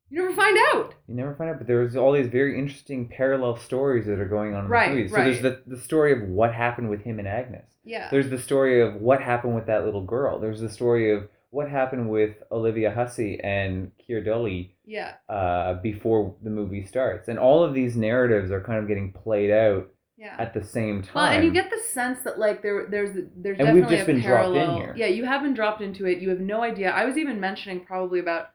you 0.09 0.21
never 0.21 0.33
find 0.33 0.57
out 0.73 0.93
you 1.07 1.15
never 1.15 1.35
find 1.35 1.49
out. 1.49 1.57
But 1.57 1.67
there's 1.67 1.97
all 1.97 2.13
these 2.13 2.27
very 2.27 2.57
interesting 2.57 3.09
parallel 3.09 3.57
stories 3.57 4.05
that 4.05 4.19
are 4.19 4.27
going 4.27 4.53
on 4.55 4.63
in 4.65 4.69
Right, 4.71 4.89
the 4.89 4.95
movie. 4.95 5.09
So 5.09 5.15
there's 5.15 5.41
the 5.41 5.61
the 5.67 5.77
story 5.81 6.13
of 6.13 6.21
what 6.29 6.53
happened 6.53 6.89
with 6.89 7.01
him 7.01 7.19
and 7.19 7.27
Agnes. 7.27 7.65
yeah 7.83 8.07
There's 8.09 8.29
the 8.29 8.39
story 8.39 8.79
of 8.81 8.95
what 9.01 9.21
happened 9.21 9.53
with 9.55 9.65
that 9.67 9.83
little 9.83 10.03
girl. 10.03 10.39
There's 10.39 10.61
the 10.61 10.69
story 10.69 11.11
of 11.11 11.27
what 11.49 11.69
happened 11.69 12.09
with 12.09 12.35
Olivia 12.51 12.91
Hussey 12.91 13.39
and 13.41 13.91
Keir 13.97 14.23
Dullea 14.23 14.69
yeah 14.85 15.13
uh, 15.29 15.75
before 15.75 16.35
the 16.43 16.49
movie 16.49 16.85
starts. 16.85 17.27
And 17.27 17.39
all 17.39 17.63
of 17.63 17.73
these 17.73 17.95
narratives 17.95 18.51
are 18.51 18.61
kind 18.61 18.79
of 18.79 18.87
getting 18.87 19.11
played 19.13 19.51
out 19.51 19.89
yeah 20.17 20.35
at 20.39 20.53
the 20.53 20.63
same 20.63 21.01
time. 21.03 21.11
Well, 21.15 21.25
and 21.25 21.45
you 21.45 21.51
get 21.51 21.69
the 21.69 21.77
sense 21.77 22.23
that 22.23 22.37
like 22.39 22.61
there, 22.61 22.87
there's, 22.89 23.15
there's 23.35 23.59
And 23.59 23.67
definitely 23.67 23.81
we've 23.81 23.89
just 23.89 24.03
a 24.03 24.05
been 24.13 24.21
dropped 24.21 24.47
in 24.47 24.53
parallel. 24.55 24.77
here. 24.77 24.93
Yeah, 24.97 25.07
you 25.07 25.25
have 25.25 25.41
been 25.43 25.53
dropped 25.53 25.81
into 25.81 26.05
it. 26.05 26.19
You 26.19 26.29
have 26.29 26.39
no 26.39 26.63
idea. 26.63 26.91
I 26.91 27.05
was 27.05 27.17
even 27.17 27.39
mentioning 27.39 27.85
probably 27.85 28.19
about 28.19 28.49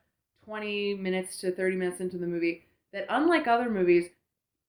twenty 0.45 0.95
minutes 0.95 1.39
to 1.39 1.53
thirty 1.53 1.77
minutes 1.77 2.01
into 2.01 2.19
the 2.19 2.27
movie 2.27 2.67
that 2.93 3.07
unlike 3.09 3.47
other 3.47 3.71
movies, 3.71 4.07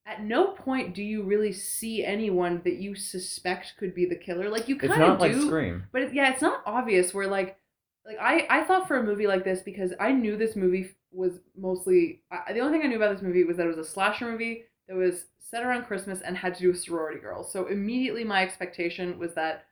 at 0.06 0.22
no 0.22 0.48
point 0.52 0.94
do 0.94 1.02
you 1.02 1.22
really 1.24 1.52
see 1.52 2.04
anyone 2.04 2.60
that 2.64 2.76
you 2.76 2.94
suspect 2.94 3.74
could 3.78 3.94
be 3.94 4.06
the 4.06 4.16
killer. 4.16 4.48
Like 4.48 4.68
you 4.68 4.76
it's 4.76 4.86
kind 4.86 5.00
not 5.00 5.10
of 5.16 5.20
like 5.20 5.32
do, 5.32 5.46
Scream. 5.46 5.84
but 5.92 6.02
it, 6.02 6.14
yeah, 6.14 6.32
it's 6.32 6.42
not 6.42 6.62
obvious. 6.64 7.12
Where 7.12 7.26
like, 7.26 7.58
like 8.06 8.18
I, 8.20 8.46
I 8.50 8.64
thought 8.64 8.86
for 8.86 8.96
a 8.98 9.02
movie 9.02 9.26
like 9.26 9.44
this 9.44 9.60
because 9.62 9.92
I 9.98 10.12
knew 10.12 10.36
this 10.36 10.56
movie 10.56 10.90
was 11.12 11.40
mostly 11.56 12.22
I, 12.30 12.52
the 12.52 12.60
only 12.60 12.78
thing 12.78 12.86
I 12.86 12.90
knew 12.90 12.96
about 12.96 13.14
this 13.14 13.22
movie 13.22 13.44
was 13.44 13.56
that 13.56 13.66
it 13.66 13.76
was 13.76 13.86
a 13.86 13.90
slasher 13.90 14.30
movie 14.30 14.64
that 14.88 14.96
was 14.96 15.24
set 15.38 15.64
around 15.64 15.84
Christmas 15.86 16.20
and 16.20 16.36
had 16.36 16.54
to 16.54 16.60
do 16.60 16.68
with 16.68 16.82
sorority 16.82 17.20
girls. 17.20 17.52
So 17.52 17.66
immediately 17.66 18.24
my 18.24 18.42
expectation 18.42 19.18
was 19.18 19.34
that 19.34 19.64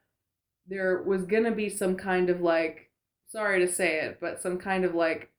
there 0.66 1.03
was 1.03 1.25
gonna 1.25 1.53
be 1.53 1.68
some 1.68 1.97
kind 1.97 2.31
of 2.31 2.40
like, 2.40 2.90
sorry 3.29 3.61
to 3.64 3.73
say 3.73 4.01
it, 4.01 4.18
but 4.21 4.40
some 4.40 4.59
kind 4.59 4.85
of 4.85 4.95
like 4.95 5.31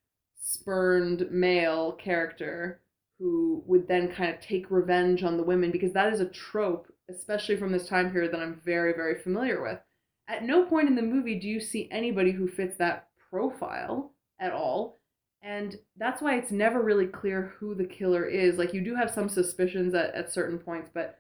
spurned 0.41 1.29
male 1.31 1.93
character 1.93 2.81
who 3.19 3.63
would 3.65 3.87
then 3.87 4.11
kind 4.13 4.33
of 4.33 4.41
take 4.41 4.69
revenge 4.69 5.23
on 5.23 5.37
the 5.37 5.43
women 5.43 5.71
because 5.71 5.93
that 5.93 6.11
is 6.13 6.19
a 6.19 6.25
trope, 6.29 6.91
especially 7.09 7.55
from 7.55 7.71
this 7.71 7.87
time 7.87 8.11
period 8.11 8.33
that 8.33 8.41
I'm 8.41 8.61
very, 8.65 8.93
very 8.93 9.19
familiar 9.21 9.61
with. 9.61 9.79
At 10.27 10.43
no 10.43 10.65
point 10.65 10.87
in 10.87 10.95
the 10.95 11.01
movie 11.01 11.39
do 11.39 11.47
you 11.47 11.59
see 11.59 11.89
anybody 11.91 12.31
who 12.31 12.47
fits 12.47 12.77
that 12.77 13.09
profile 13.29 14.11
at 14.39 14.53
all. 14.53 14.99
And 15.41 15.77
that's 15.97 16.21
why 16.21 16.37
it's 16.37 16.51
never 16.51 16.81
really 16.81 17.07
clear 17.07 17.53
who 17.59 17.75
the 17.75 17.85
killer 17.85 18.25
is. 18.25 18.57
Like 18.57 18.73
you 18.73 18.81
do 18.81 18.95
have 18.95 19.11
some 19.11 19.27
suspicions 19.27 19.93
at, 19.93 20.13
at 20.15 20.31
certain 20.31 20.57
points, 20.57 20.89
but 20.93 21.19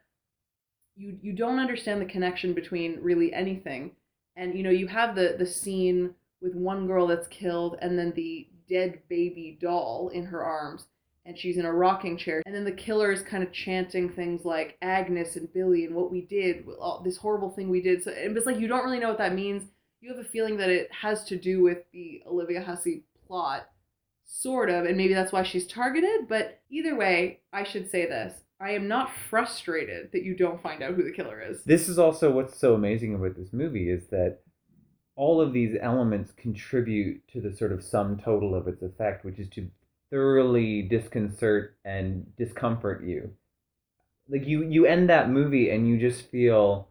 you 0.95 1.17
you 1.21 1.33
don't 1.33 1.59
understand 1.59 1.99
the 1.99 2.05
connection 2.05 2.53
between 2.53 2.99
really 3.01 3.33
anything. 3.33 3.91
And 4.35 4.55
you 4.55 4.63
know, 4.63 4.69
you 4.69 4.87
have 4.87 5.15
the 5.15 5.35
the 5.37 5.45
scene 5.45 6.15
with 6.41 6.55
one 6.55 6.87
girl 6.87 7.07
that's 7.07 7.27
killed 7.27 7.77
and 7.81 7.97
then 7.97 8.13
the 8.15 8.47
dead 8.69 8.99
baby 9.09 9.57
doll 9.59 10.09
in 10.13 10.25
her 10.25 10.43
arms 10.43 10.85
and 11.25 11.37
she's 11.37 11.57
in 11.57 11.65
a 11.65 11.73
rocking 11.73 12.17
chair. 12.17 12.41
And 12.45 12.53
then 12.53 12.65
the 12.65 12.71
killer 12.71 13.11
is 13.11 13.21
kind 13.21 13.43
of 13.43 13.51
chanting 13.51 14.09
things 14.09 14.45
like 14.45 14.77
agnes 14.81 15.35
and 15.35 15.51
billy 15.53 15.85
and 15.85 15.95
what 15.95 16.11
we 16.11 16.21
did 16.21 16.65
all, 16.79 17.01
this 17.03 17.17
horrible 17.17 17.49
thing 17.49 17.69
we 17.69 17.81
did. 17.81 18.03
So 18.03 18.11
it's 18.15 18.45
like 18.45 18.59
you 18.59 18.67
don't 18.67 18.83
really 18.83 18.99
know 18.99 19.09
what 19.09 19.17
that 19.19 19.33
means. 19.33 19.63
You 20.01 20.13
have 20.13 20.25
a 20.25 20.29
feeling 20.29 20.57
that 20.57 20.69
it 20.69 20.89
has 20.91 21.23
to 21.25 21.37
do 21.37 21.61
with 21.61 21.79
the 21.93 22.21
olivia 22.27 22.61
hussey 22.61 23.03
plot 23.25 23.69
sort 24.25 24.69
of 24.69 24.85
and 24.85 24.97
maybe 24.97 25.13
that's 25.13 25.31
why 25.31 25.43
she's 25.43 25.67
targeted 25.67 26.27
but 26.27 26.59
either 26.69 26.95
way 26.95 27.39
i 27.53 27.63
should 27.63 27.89
say 27.89 28.05
this. 28.05 28.43
I 28.59 28.71
am 28.71 28.87
not 28.87 29.11
frustrated 29.29 30.13
that 30.13 30.23
you 30.23 30.35
don't 30.35 30.61
find 30.63 30.81
out 30.81 30.93
who 30.93 31.03
the 31.03 31.11
killer 31.11 31.41
is. 31.41 31.63
This 31.63 31.89
is 31.89 31.99
also 31.99 32.31
what's 32.31 32.57
so 32.57 32.73
amazing 32.75 33.13
about 33.13 33.35
this 33.35 33.51
movie 33.51 33.89
is 33.89 34.07
that 34.07 34.39
all 35.17 35.41
of 35.41 35.51
these 35.51 35.75
elements 35.81 36.31
contribute 36.31 37.27
to 37.33 37.41
the 37.41 37.53
sort 37.53 37.73
of 37.73 37.83
sum 37.83 38.17
total 38.17 38.55
of 38.55 38.67
its 38.67 38.81
effect, 38.81 39.25
which 39.25 39.37
is 39.37 39.49
to 39.49 39.69
thoroughly 40.17 40.83
disconcert 40.83 41.75
and 41.83 42.35
discomfort 42.37 43.03
you. 43.03 43.31
Like 44.29 44.45
you, 44.45 44.63
you 44.63 44.85
end 44.85 45.09
that 45.09 45.31
movie 45.31 45.71
and 45.71 45.87
you 45.87 45.97
just 45.99 46.29
feel, 46.29 46.87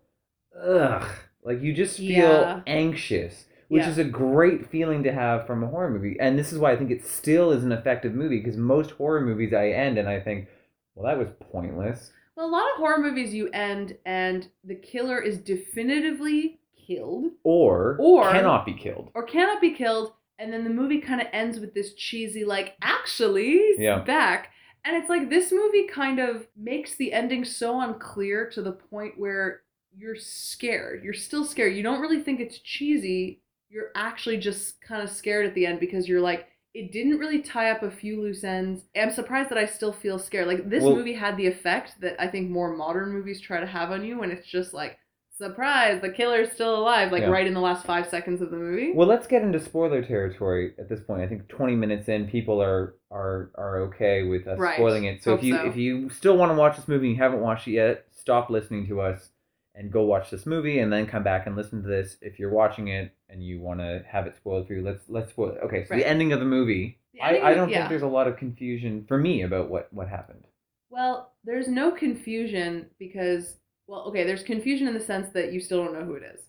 ugh, 0.61 1.08
like 1.44 1.62
you 1.62 1.72
just 1.72 1.98
feel 1.98 2.08
Yeah. 2.08 2.62
anxious, 2.66 3.46
which 3.68 3.85
Yeah. 3.85 3.90
is 3.90 3.98
a 3.98 4.04
great 4.04 4.66
feeling 4.66 5.04
to 5.04 5.12
have 5.12 5.46
from 5.46 5.62
a 5.62 5.68
horror 5.68 5.88
movie. 5.90 6.16
And 6.18 6.37
this 6.37 6.52
is 6.52 6.58
why 6.58 6.72
I 6.72 6.76
think 6.76 6.90
it 6.90 7.04
still 7.04 7.52
is 7.52 7.62
an 7.62 7.70
effective 7.70 8.12
movie 8.12 8.38
because 8.40 8.56
most 8.56 8.90
horror 8.92 9.20
movies 9.20 9.54
I 9.54 9.68
end 9.68 9.98
and 9.98 10.08
I 10.08 10.18
think, 10.18 10.48
well, 10.96 11.06
that 11.06 11.16
was 11.18 11.32
pointless. 11.52 12.12
well 12.37 12.46
a 12.46 12.50
lot 12.50 12.68
of 12.72 12.76
horror 12.78 12.98
movies 12.98 13.32
you 13.32 13.48
end 13.52 13.96
and 14.04 14.48
the 14.64 14.74
killer 14.74 15.20
is 15.20 15.38
definitively 15.38 16.58
killed 16.76 17.30
Or, 17.44 17.96
Or- 18.00 18.32
cannot 18.32 18.66
be 18.66 18.74
killed. 18.74 19.11
or 19.14 19.22
cannot 19.22 19.61
be 19.61 19.70
killed 19.70 20.12
and 20.38 20.53
then 20.53 20.64
the 20.64 20.71
movie 20.71 21.01
kind 21.01 21.21
of 21.21 21.27
ends 21.33 21.61
with 21.61 21.75
this 21.75 21.95
cheesy 21.95 22.45
like 22.45 22.75
actually 22.83 23.75
Yeah. 23.79 23.99
back. 24.01 24.51
And 24.85 24.97
it's 24.97 25.09
like 25.09 25.31
this 25.31 25.53
movie 25.53 25.87
kind 25.87 26.18
of 26.18 26.47
makes 26.57 26.97
the 26.97 27.12
ending 27.12 27.45
so 27.45 27.81
unclear 27.81 28.51
to 28.51 28.62
the 28.62 28.73
point 28.73 29.18
where 29.18 29.62
you're 29.97 30.16
scared. 30.16 31.05
You're 31.05 31.12
still 31.12 31.45
scared. 31.45 31.77
You 31.77 31.83
don't 31.83 32.01
really 32.01 32.21
think 32.21 32.40
it's 32.40 32.59
cheesy. 32.59 33.42
You're 33.68 33.90
actually 33.95 34.38
just 34.38 34.81
kind 34.81 35.03
of 35.03 35.09
scared 35.11 35.47
at 35.47 35.55
the 35.55 35.66
end 35.66 35.81
because 35.81 36.09
you're 36.09 36.21
like 36.21 36.47
it 36.75 36.90
didn't 36.90 37.18
really 37.18 37.42
tie 37.42 37.71
up 37.71 37.83
a 37.83 37.90
few 37.90 38.21
loose 38.23 38.45
ends. 38.45 38.85
I'm 38.97 39.11
surprised 39.11 39.51
that 39.51 39.59
i 39.59 39.66
still 39.66 39.92
feel 39.92 40.18
scared. 40.18 40.47
Like 40.49 40.71
this 40.71 40.83
Well- 40.83 40.97
movie 40.97 41.12
had 41.12 41.37
the 41.37 41.47
effect 41.47 42.01
that 42.01 42.16
i 42.21 42.27
think 42.27 42.51
more 42.51 42.75
modern 42.75 43.11
movies 43.12 43.40
try 43.40 43.61
to 43.61 43.66
have 43.66 43.90
on 43.90 44.05
you 44.05 44.18
when 44.18 44.31
it's 44.31 44.47
just 44.49 44.73
like 44.75 44.99
surprise 45.42 46.00
the 46.00 46.11
killer's 46.11 46.50
still 46.52 46.76
alive 46.76 47.11
like 47.12 47.22
Yeah. 47.22 47.28
right 47.28 47.46
in 47.46 47.55
the 47.55 47.61
last 47.61 47.85
five 47.85 48.09
seconds 48.09 48.40
of 48.40 48.50
the 48.50 48.57
movie 48.57 48.92
Well, 48.94 49.09
let's 49.09 49.26
get 49.26 49.42
into 49.42 49.59
spoiler 49.61 50.02
territory 50.02 50.74
at 50.78 50.88
this 50.88 51.00
point. 51.00 51.22
I 51.22 51.26
think 51.26 51.48
20 51.48 51.74
minutes 51.76 52.09
in, 52.09 52.28
people 52.28 52.62
are 52.62 52.94
are 53.11 53.50
are 53.57 53.78
okay 53.88 54.22
with 54.22 54.46
us 54.46 54.59
Right. 54.59 54.74
spoiling 54.76 55.05
it. 55.05 55.22
So 55.22 55.35
if 55.35 55.42
you 55.42 55.55
so. 55.57 55.66
if 55.66 55.76
you 55.76 56.09
still 56.11 56.37
want 56.37 56.50
to 56.52 56.57
watch 56.57 56.76
this 56.76 56.88
movie 56.88 57.09
and 57.09 57.16
you 57.16 57.22
haven't 57.22 57.40
watched 57.40 57.66
it 57.68 57.72
yet, 57.72 58.07
stop 58.11 58.50
listening 58.50 58.87
to 58.88 59.00
us 59.00 59.31
and 59.74 59.90
go 59.90 60.05
watch 60.05 60.31
this 60.31 60.44
movie 60.46 60.78
and 60.81 60.92
then 60.92 61.07
come 61.07 61.22
back 61.22 61.46
and 61.46 61.57
listen 61.57 61.83
to 61.83 61.88
this. 61.88 62.16
If 62.20 62.38
you're 62.38 62.50
watching 62.52 62.88
it 62.88 63.14
and 63.28 63.42
you 63.42 63.61
want 63.61 63.81
to 63.81 64.05
have 64.07 64.26
it 64.26 64.37
spoiled 64.37 64.66
for 64.66 64.74
you, 64.74 64.83
let's 64.83 65.05
let's 65.09 65.31
spoil 65.31 65.50
it. 65.50 65.61
Okay, 65.64 65.85
so 65.85 65.90
Right. 65.90 66.00
the 66.00 66.09
ending 66.09 66.33
of 66.33 66.40
the 66.40 66.46
movie. 66.46 66.98
The 67.14 67.20
I, 67.22 67.50
I 67.50 67.55
don't 67.55 67.68
yeah. 67.68 67.78
think 67.78 67.88
there's 67.90 68.02
a 68.02 68.07
lot 68.18 68.28
of 68.28 68.37
confusion 68.37 69.05
for 69.09 69.18
me 69.18 69.42
about 69.42 69.68
what 69.70 69.92
what 69.92 70.09
happened. 70.09 70.44
Well, 70.90 71.33
there's 71.44 71.68
no 71.68 71.90
confusion 71.90 72.87
because 72.98 73.57
Well, 73.87 74.03
okay, 74.09 74.25
there's 74.25 74.42
confusion 74.42 74.88
in 74.88 74.95
the 74.95 75.01
sense 75.01 75.31
that 75.35 75.53
you 75.53 75.61
still 75.61 75.85
don't 75.85 75.95
know 75.95 76.05
who 76.05 76.14
it 76.14 76.23
is. 76.35 76.40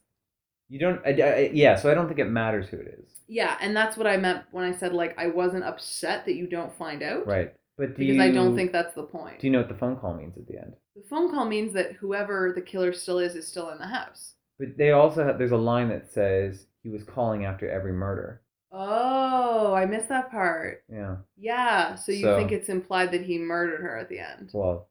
You 0.70 0.80
don't. 0.80 1.02
I, 1.06 1.10
I, 1.10 1.52
yeah, 1.54 1.76
so 1.76 1.92
I 1.92 1.94
don't 1.94 2.08
think 2.08 2.20
it 2.20 2.30
matters 2.30 2.68
who 2.70 2.78
it 2.78 3.00
is. 3.00 3.10
Yeah, 3.28 3.58
and 3.62 3.76
that's 3.76 3.98
what 3.98 4.08
I 4.08 4.18
meant 4.18 4.44
when 4.52 4.66
I 4.66 4.72
said 4.76 4.94
like 4.94 5.18
I 5.18 5.28
wasn't 5.28 5.64
upset 5.64 6.26
that 6.26 6.36
you 6.36 6.48
don't 6.48 6.76
find 6.78 7.04
out. 7.04 7.26
Right. 7.28 7.54
But 7.78 7.98
do 7.98 8.06
Because 8.06 8.20
I 8.22 8.30
don't 8.32 8.56
think 8.56 8.72
that's 8.72 8.94
the 8.94 9.04
point. 9.04 9.40
Do 9.40 9.48
you 9.48 9.52
know 9.52 9.60
what 9.60 9.68
the 9.70 9.74
phone 9.76 9.96
call 9.98 10.14
means 10.14 10.38
at 10.38 10.48
the 10.48 10.58
end? 10.58 10.74
the 10.96 11.02
phone 11.10 11.32
call 11.32 11.46
means 11.46 11.74
that 11.74 11.94
whoever 11.94 12.52
the 12.54 12.62
killer 12.62 12.94
still 12.94 13.18
is 13.18 13.36
is 13.36 13.48
still 13.48 13.70
in 13.72 13.80
the 13.80 13.88
house. 13.88 14.36
But 14.60 14.78
they 14.78 14.92
also 14.92 15.26
have, 15.26 15.40
there's 15.40 15.52
a 15.52 15.58
line 15.58 15.90
that 15.90 16.12
says 16.12 16.68
he 16.84 16.90
was 16.90 17.04
calling 17.04 17.46
after 17.46 17.68
every 17.68 17.92
murder. 17.92 18.44
Oh, 18.72 19.74
I 19.74 19.86
missed 19.88 20.10
that 20.10 20.30
part. 20.30 20.84
Yeah. 20.88 21.16
Yeah, 21.36 21.96
so 21.96 22.12
you 22.12 22.22
So- 22.22 22.38
think 22.38 22.52
it's 22.52 22.70
implied 22.70 23.12
that 23.12 23.22
he 23.24 23.40
murdered 23.40 23.82
her 23.82 23.98
at 23.98 24.10
the 24.10 24.20
end. 24.20 24.52
Well, 24.54 24.88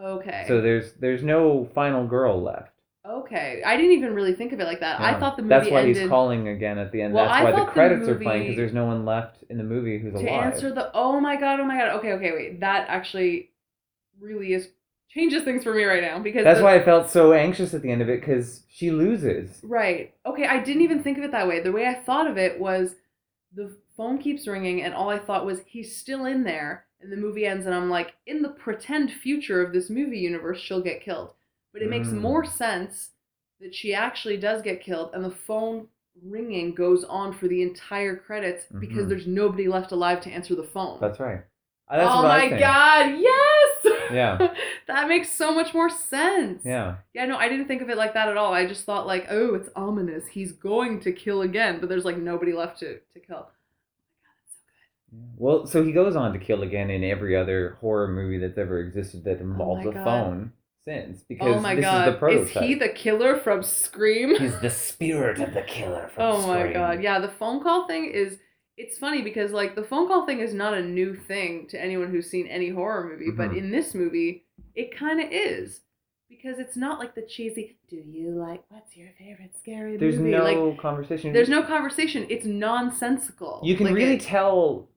Okay. 0.00 0.44
so 0.48 0.60
there's 0.60 0.92
there's 0.94 1.22
no 1.22 1.68
final 1.74 2.06
girl 2.06 2.42
left. 2.42 2.72
okay. 3.06 3.62
I 3.64 3.76
didn't 3.76 3.92
even 3.92 4.14
really 4.14 4.34
think 4.34 4.52
of 4.52 4.60
it 4.60 4.64
like 4.64 4.80
that. 4.80 5.00
I 5.00 5.14
um, 5.14 5.20
thought 5.20 5.36
the 5.36 5.42
movie 5.42 5.54
That's 5.54 5.70
why 5.70 5.80
ended 5.80 5.96
he's 5.96 6.08
calling 6.08 6.48
again 6.48 6.78
at 6.78 6.92
the 6.92 7.02
end. 7.02 7.14
Well, 7.14 7.24
That's 7.24 7.36
I 7.36 7.44
why 7.44 7.50
the 7.50 7.56
thought 7.58 7.66
the 7.66 7.72
credits 7.72 8.08
are 8.08 8.14
playing 8.14 8.42
because 8.44 8.56
there's 8.56 8.72
no 8.72 8.86
one 8.86 9.04
left 9.04 9.44
in 9.50 9.58
the 9.58 9.64
movie 9.64 9.98
who's 9.98 10.12
to 10.14 10.20
alive. 10.20 10.26
To 10.26 10.46
answer 10.54 10.72
the 10.72 10.90
oh 10.94 11.20
my 11.20 11.36
god, 11.36 11.60
oh 11.60 11.64
my 11.64 11.76
god. 11.76 11.96
Okay, 11.96 12.12
okay, 12.12 12.32
wait. 12.32 12.60
That 12.60 12.88
actually 12.88 13.50
really 14.20 14.54
is 14.54 14.68
changes 15.10 15.42
things 15.42 15.62
for 15.62 15.74
me 15.74 15.84
right 15.84 16.02
now 16.02 16.18
because 16.18 16.44
That's 16.44 16.58
the- 16.58 16.64
why 16.64 16.76
I 16.76 16.84
felt 16.84 17.10
so 17.10 17.32
anxious 17.32 17.74
at 17.74 17.82
the 17.82 17.90
end 17.90 18.02
of 18.02 18.08
it 18.08 18.20
because 18.20 18.62
she 18.68 18.90
loses. 18.90 19.60
Right. 19.62 20.14
Okay, 20.24 20.46
I 20.46 20.62
didn't 20.62 20.82
even 20.82 21.02
think 21.02 21.18
of 21.18 21.24
it 21.24 21.32
that 21.32 21.46
way. 21.46 21.60
The 21.60 21.72
way 21.72 21.86
I 21.86 21.94
thought 21.94 22.26
of 22.26 22.38
it 22.38 22.58
was 22.58 22.94
the 23.54 23.76
phone 23.96 24.18
keeps 24.18 24.46
ringing 24.46 24.82
and 24.82 24.94
all 24.94 25.10
I 25.10 25.18
thought 25.18 25.44
was 25.44 25.60
he's 25.66 25.94
still 25.94 26.24
in 26.24 26.44
there 26.44 26.86
and 27.02 27.10
the 27.12 27.16
movie 27.16 27.46
ends 27.46 27.66
and 27.66 27.74
I'm 27.74 27.90
like 27.90 28.14
in 28.26 28.42
the 28.42 28.50
pretend 28.50 29.10
future 29.12 29.62
of 29.62 29.72
this 29.72 29.90
movie 29.90 30.18
universe 30.18 30.60
she'll 30.60 30.80
get 30.82 31.02
killed. 31.02 31.32
But 31.72 31.82
it 31.82 31.88
makes 31.90 32.08
Mm. 32.08 32.20
more 32.20 32.44
sense 32.44 33.10
that 33.60 33.74
she 33.74 33.94
actually 33.94 34.36
does 34.36 34.62
get 34.62 34.82
killed 34.82 35.10
and 35.14 35.24
the 35.24 35.30
phone 35.30 35.88
ringing 36.22 36.74
goes 36.74 37.04
on 37.04 37.32
for 37.32 37.48
the 37.48 37.62
entire 37.62 38.16
credits 38.16 38.66
because 38.78 39.06
Mhm. 39.06 39.08
there's 39.08 39.26
nobody 39.26 39.66
left 39.68 39.92
alive 39.92 40.20
to 40.22 40.30
answer 40.30 40.54
the 40.54 40.62
phone. 40.62 40.98
That's 41.00 41.18
right. 41.20 41.40
That's 41.90 42.08
oh 42.10 42.22
my 42.22 42.48
god, 42.48 43.18
yes! 43.18 43.86
Yeah. 44.12 44.54
that 44.88 45.08
makes 45.08 45.32
so 45.32 45.54
much 45.54 45.72
more 45.72 45.88
sense. 45.88 46.62
Yeah. 46.64 46.96
Yeah, 47.14 47.24
no, 47.26 47.36
I 47.38 47.48
didn't 47.48 47.66
think 47.66 47.80
of 47.82 47.88
it 47.88 47.96
like 47.96 48.12
that 48.14 48.28
at 48.28 48.36
all. 48.36 48.52
I 48.52 48.66
just 48.66 48.84
thought 48.84 49.06
like, 49.06 49.26
oh, 49.30 49.54
it's 49.54 49.70
ominous. 49.74 50.26
He's 50.26 50.52
going 50.52 51.00
to 51.00 51.12
kill 51.12 51.42
again, 51.42 51.80
but 51.80 51.88
there's 51.88 52.04
like 52.04 52.18
nobody 52.18 52.52
left 52.52 52.78
to, 52.80 52.98
to 52.98 53.20
kill. 53.20 53.48
Well, 55.36 55.66
so 55.66 55.82
he 55.84 55.92
goes 55.92 56.16
on 56.16 56.32
to 56.32 56.38
kill 56.38 56.62
again 56.62 56.90
in 56.90 57.04
every 57.04 57.36
other 57.36 57.76
horror 57.80 58.08
movie 58.08 58.38
that's 58.38 58.58
ever 58.58 58.78
existed 58.80 59.24
that 59.24 59.40
involves 59.40 59.86
Oh 59.86 59.90
a 59.90 59.94
God. 59.94 60.04
phone 60.04 60.52
since 60.84 61.22
because 61.22 61.56
Oh 61.56 61.60
my 61.60 61.74
this 61.74 61.84
god. 61.84 62.08
is 62.08 62.14
the 62.14 62.18
prototype. 62.18 62.46
Is 62.62 62.68
he 62.68 62.74
the 62.74 62.88
killer 62.88 63.38
from 63.38 63.62
Scream? 63.62 64.34
He's 64.36 64.58
the 64.60 64.70
spirit 64.70 65.40
of 65.40 65.52
the 65.54 65.62
killer 65.62 66.10
from 66.14 66.40
Scream. 66.42 66.44
oh 66.44 66.46
my 66.66 66.72
god. 66.72 67.02
Yeah, 67.02 67.18
the 67.18 67.28
phone 67.28 67.62
call 67.62 67.86
thing 67.86 68.06
is 68.06 68.38
it's 68.78 68.96
funny 68.98 69.20
because 69.22 69.52
like 69.52 69.74
the 69.74 69.82
phone 69.84 70.08
call 70.08 70.24
thing 70.26 70.40
is 70.40 70.54
not 70.54 70.74
a 70.74 70.82
new 70.82 71.14
thing 71.14 71.66
to 71.68 71.80
anyone 71.80 72.10
who's 72.10 72.30
seen 72.30 72.46
any 72.46 72.70
horror 72.70 73.04
movie, 73.08 73.30
but 73.36 73.50
Mhm. 73.50 73.58
in 73.58 73.70
this 73.70 73.94
movie, 73.94 74.44
it 74.74 74.96
kind 74.96 75.20
of 75.20 75.28
is. 75.30 75.80
Because 76.30 76.58
it's 76.58 76.76
not 76.78 76.98
like 76.98 77.14
the 77.14 77.22
cheesy, 77.22 77.76
do 77.90 77.96
you 77.96 78.30
like 78.30 78.62
what's 78.70 78.96
your 78.96 79.10
favorite 79.18 79.54
scary 79.58 79.92
movie? 79.92 79.98
There's 79.98 80.16
movie? 80.18 80.30
no 80.30 80.44
like 80.70 80.78
conversation. 80.78 81.32
there's 81.34 81.48
no 81.50 81.62
conversation. 81.62 82.26
It's 82.30 82.46
nonsensical. 82.46 83.60
You 83.62 83.76
can 83.76 83.86
Like, 83.86 83.94
really 83.96 84.14
it- 84.14 84.22
tell 84.22 84.88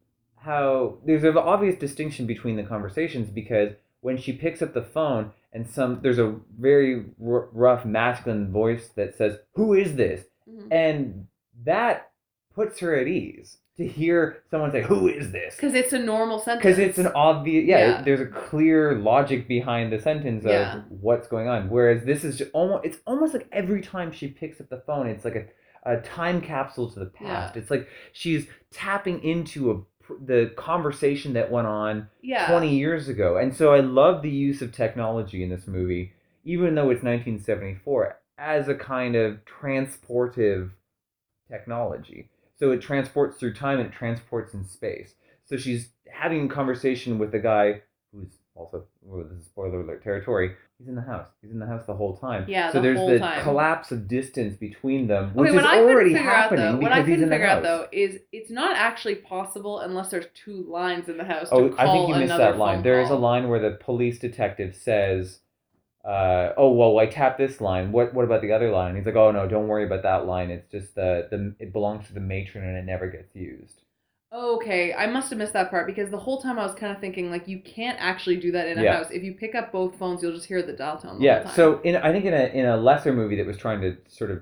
how 0.46 0.98
there's 1.06 1.24
an 1.24 1.38
obvious 1.38 1.76
distinction 1.76 2.26
between 2.26 2.56
the 2.56 2.64
conversations 2.64 3.30
because 3.30 3.74
when 4.02 4.18
she 4.18 4.32
picks 4.32 4.62
up 4.62 4.74
the 4.74 4.84
phone 4.84 5.32
and 5.52 5.68
some 5.68 6.00
there's 6.02 6.20
a 6.20 6.36
very 6.60 7.06
r- 7.24 7.50
rough 7.52 7.84
masculine 7.86 8.52
voice 8.52 8.90
that 8.96 9.16
says, 9.16 9.40
"Who 9.56 9.74
is 9.74 9.96
this?" 9.96 10.26
Mhm. 10.50 10.68
and 10.72 11.28
that 11.64 12.12
puts 12.54 12.80
her 12.80 12.96
at 12.96 13.08
ease 13.08 13.58
to 13.78 13.86
hear 13.86 14.44
someone 14.52 14.72
say, 14.72 14.82
"Who 14.84 15.08
is 15.08 15.32
this?" 15.32 15.56
Because 15.56 15.74
it's 15.74 15.92
a 15.94 16.00
normal 16.00 16.40
sentence. 16.40 16.62
Because 16.64 16.80
it's 16.80 16.98
an 17.00 17.08
obvious, 17.16 17.66
yeah, 17.66 17.80
Yeah. 17.88 18.02
There's 18.04 18.22
a 18.22 18.28
clear 18.28 18.94
logic 18.96 19.48
behind 19.48 19.92
the 19.92 20.00
sentence 20.00 20.46
of 20.46 20.52
Yeah. 20.52 20.82
what's 20.90 21.28
going 21.28 21.48
on. 21.48 21.70
Whereas 21.70 22.06
this 22.06 22.24
is 22.24 22.38
just 22.38 22.52
almost, 22.54 22.86
it's 22.86 23.00
almost 23.08 23.34
like 23.34 23.48
every 23.52 23.82
time 23.82 24.12
she 24.12 24.28
picks 24.28 24.62
up 24.62 24.70
the 24.70 24.82
phone, 24.88 25.08
it's 25.08 25.26
like 25.26 25.36
a, 25.36 25.46
a 25.94 25.98
time 26.02 26.40
capsule 26.42 26.90
to 26.92 27.00
the 27.00 27.06
past. 27.08 27.56
Yeah. 27.56 27.62
It's 27.62 27.72
like 27.72 27.88
she's 28.14 28.48
tapping 28.72 29.24
into 29.24 29.72
a 29.72 29.82
the 30.24 30.52
conversation 30.56 31.34
that 31.34 31.52
went 31.52 31.68
on 31.68 32.10
yeah. 32.22 32.48
20 32.48 32.76
years 32.76 33.08
ago. 33.08 33.38
And 33.38 33.56
so 33.56 33.74
I 33.74 33.80
love 33.80 34.22
the 34.22 34.30
use 34.30 34.62
of 34.62 34.72
technology 34.72 35.44
in 35.44 35.50
this 35.50 35.68
movie, 35.68 36.14
even 36.44 36.76
though 36.76 36.90
it's 36.92 37.04
1974, 37.04 38.20
as 38.38 38.68
a 38.68 38.76
kind 38.76 39.16
of 39.16 39.40
transportive 39.46 40.72
technology. 41.50 42.30
So 42.58 42.72
it 42.72 42.82
transports 42.82 43.38
through 43.38 43.54
time 43.54 43.80
and 43.80 43.90
it 43.90 43.94
transports 43.94 44.54
in 44.54 44.66
space. 44.66 45.16
So 45.46 45.58
she's 45.58 45.90
having 46.10 46.46
a 46.46 46.54
conversation 46.54 47.20
with 47.20 47.34
a 47.36 47.40
guy 47.40 47.82
who's 48.12 48.38
also, 48.56 48.86
well, 49.02 49.24
this 49.24 49.38
is 49.40 49.46
spoiler 49.46 49.82
alert 49.82 50.02
territory. 50.04 50.56
He's 50.80 50.88
in 50.88 50.96
the 50.96 51.02
house. 51.02 51.28
He's 51.42 51.52
in 51.52 51.60
the 51.60 51.66
house 51.66 51.86
the 51.86 51.94
whole 51.94 52.16
time. 52.18 52.46
Yeah, 52.48 52.72
So 52.72 52.80
the 52.80 52.84
there's 52.94 53.00
the 53.08 53.20
time. 53.20 53.44
collapse 53.44 53.92
of 53.92 54.08
distance 54.08 54.56
between 54.58 55.08
them, 55.08 55.34
which 55.34 55.50
Okay, 55.50 55.58
is 55.58 55.64
what 55.64 55.66
I 55.72 55.76
couldn't 55.78 55.94
already 55.94 56.14
figure 56.14 56.30
out 56.30 56.36
happening 56.36 56.66
though, 56.66 56.78
what 56.82 56.92
I 56.92 56.96
he's 56.98 57.06
couldn't 57.06 57.24
in 57.24 57.30
the 57.30 57.36
figure 57.36 57.48
house. 57.48 57.58
out 57.58 57.64
though 57.64 57.88
is 57.92 58.20
it's 58.32 58.50
not 58.50 58.76
actually 58.78 59.16
possible 59.16 59.80
unless 59.80 60.10
there's 60.10 60.28
two 60.34 60.64
lines 60.70 61.10
in 61.10 61.18
the 61.18 61.24
house. 61.24 61.50
Oh, 61.52 61.74
I 61.78 61.86
think 61.92 62.10
you 62.10 62.16
missed 62.16 62.38
that 62.38 62.58
line. 62.58 62.82
There 62.84 63.02
is 63.02 63.10
a 63.10 63.16
line 63.16 63.48
where 63.50 63.60
the 63.60 63.72
police 63.78 64.20
detective 64.20 64.76
says, 64.76 65.40
uh, 66.06 66.52
"Oh 66.58 66.72
well, 66.74 66.98
I 67.00 67.08
tapped 67.08 67.38
this 67.38 67.60
line. 67.62 67.92
What 67.92 68.14
what 68.14 68.26
about 68.26 68.42
the 68.42 68.52
other 68.54 68.70
line?" 68.72 68.96
He's 68.96 69.06
like, 69.06 69.16
"Oh 69.16 69.32
no, 69.32 69.48
don't 69.48 69.68
worry 69.68 69.86
about 69.86 70.04
that 70.04 70.26
line. 70.26 70.50
It's 70.50 70.70
just 70.72 70.96
the 70.96 71.28
the 71.30 71.56
it 71.60 71.74
belongs 71.74 72.08
to 72.08 72.14
the 72.14 72.20
matron 72.22 72.64
and 72.66 72.78
it 72.78 72.86
never 72.86 73.08
gets 73.10 73.36
used." 73.36 73.82
Okay, 74.36 74.94
I 74.94 75.08
must 75.08 75.30
have 75.30 75.40
missed 75.40 75.54
that 75.54 75.70
part 75.70 75.88
because 75.88 76.10
the 76.10 76.18
whole 76.18 76.42
time 76.42 76.60
I 76.60 76.66
was 76.66 76.76
kind 76.76 76.92
of 76.94 77.00
thinking 77.00 77.32
like 77.32 77.48
you 77.48 77.60
can't 77.62 77.98
actually 78.02 78.36
do 78.36 78.52
that 78.52 78.68
in 78.68 78.78
a 78.78 78.84
Yeah. 78.84 78.98
house. 78.98 79.10
If 79.12 79.24
you 79.24 79.34
pick 79.34 79.56
up 79.56 79.72
both 79.72 79.98
phones, 79.98 80.22
you'll 80.22 80.34
just 80.34 80.46
hear 80.48 80.62
the 80.62 80.74
dial 80.74 80.98
tone. 80.98 81.20
The 81.20 81.20
whole 81.20 81.26
Yeah. 81.26 81.40
time. 81.40 81.54
So 81.56 81.80
in 81.82 81.96
I 81.96 82.12
think 82.12 82.26
in 82.26 82.34
a 82.34 82.46
in 82.48 82.66
a 82.66 82.76
lesser 82.76 83.14
movie 83.14 83.38
that 83.38 83.46
was 83.46 83.58
trying 83.58 83.80
to 83.82 83.96
sort 84.10 84.32
of 84.32 84.42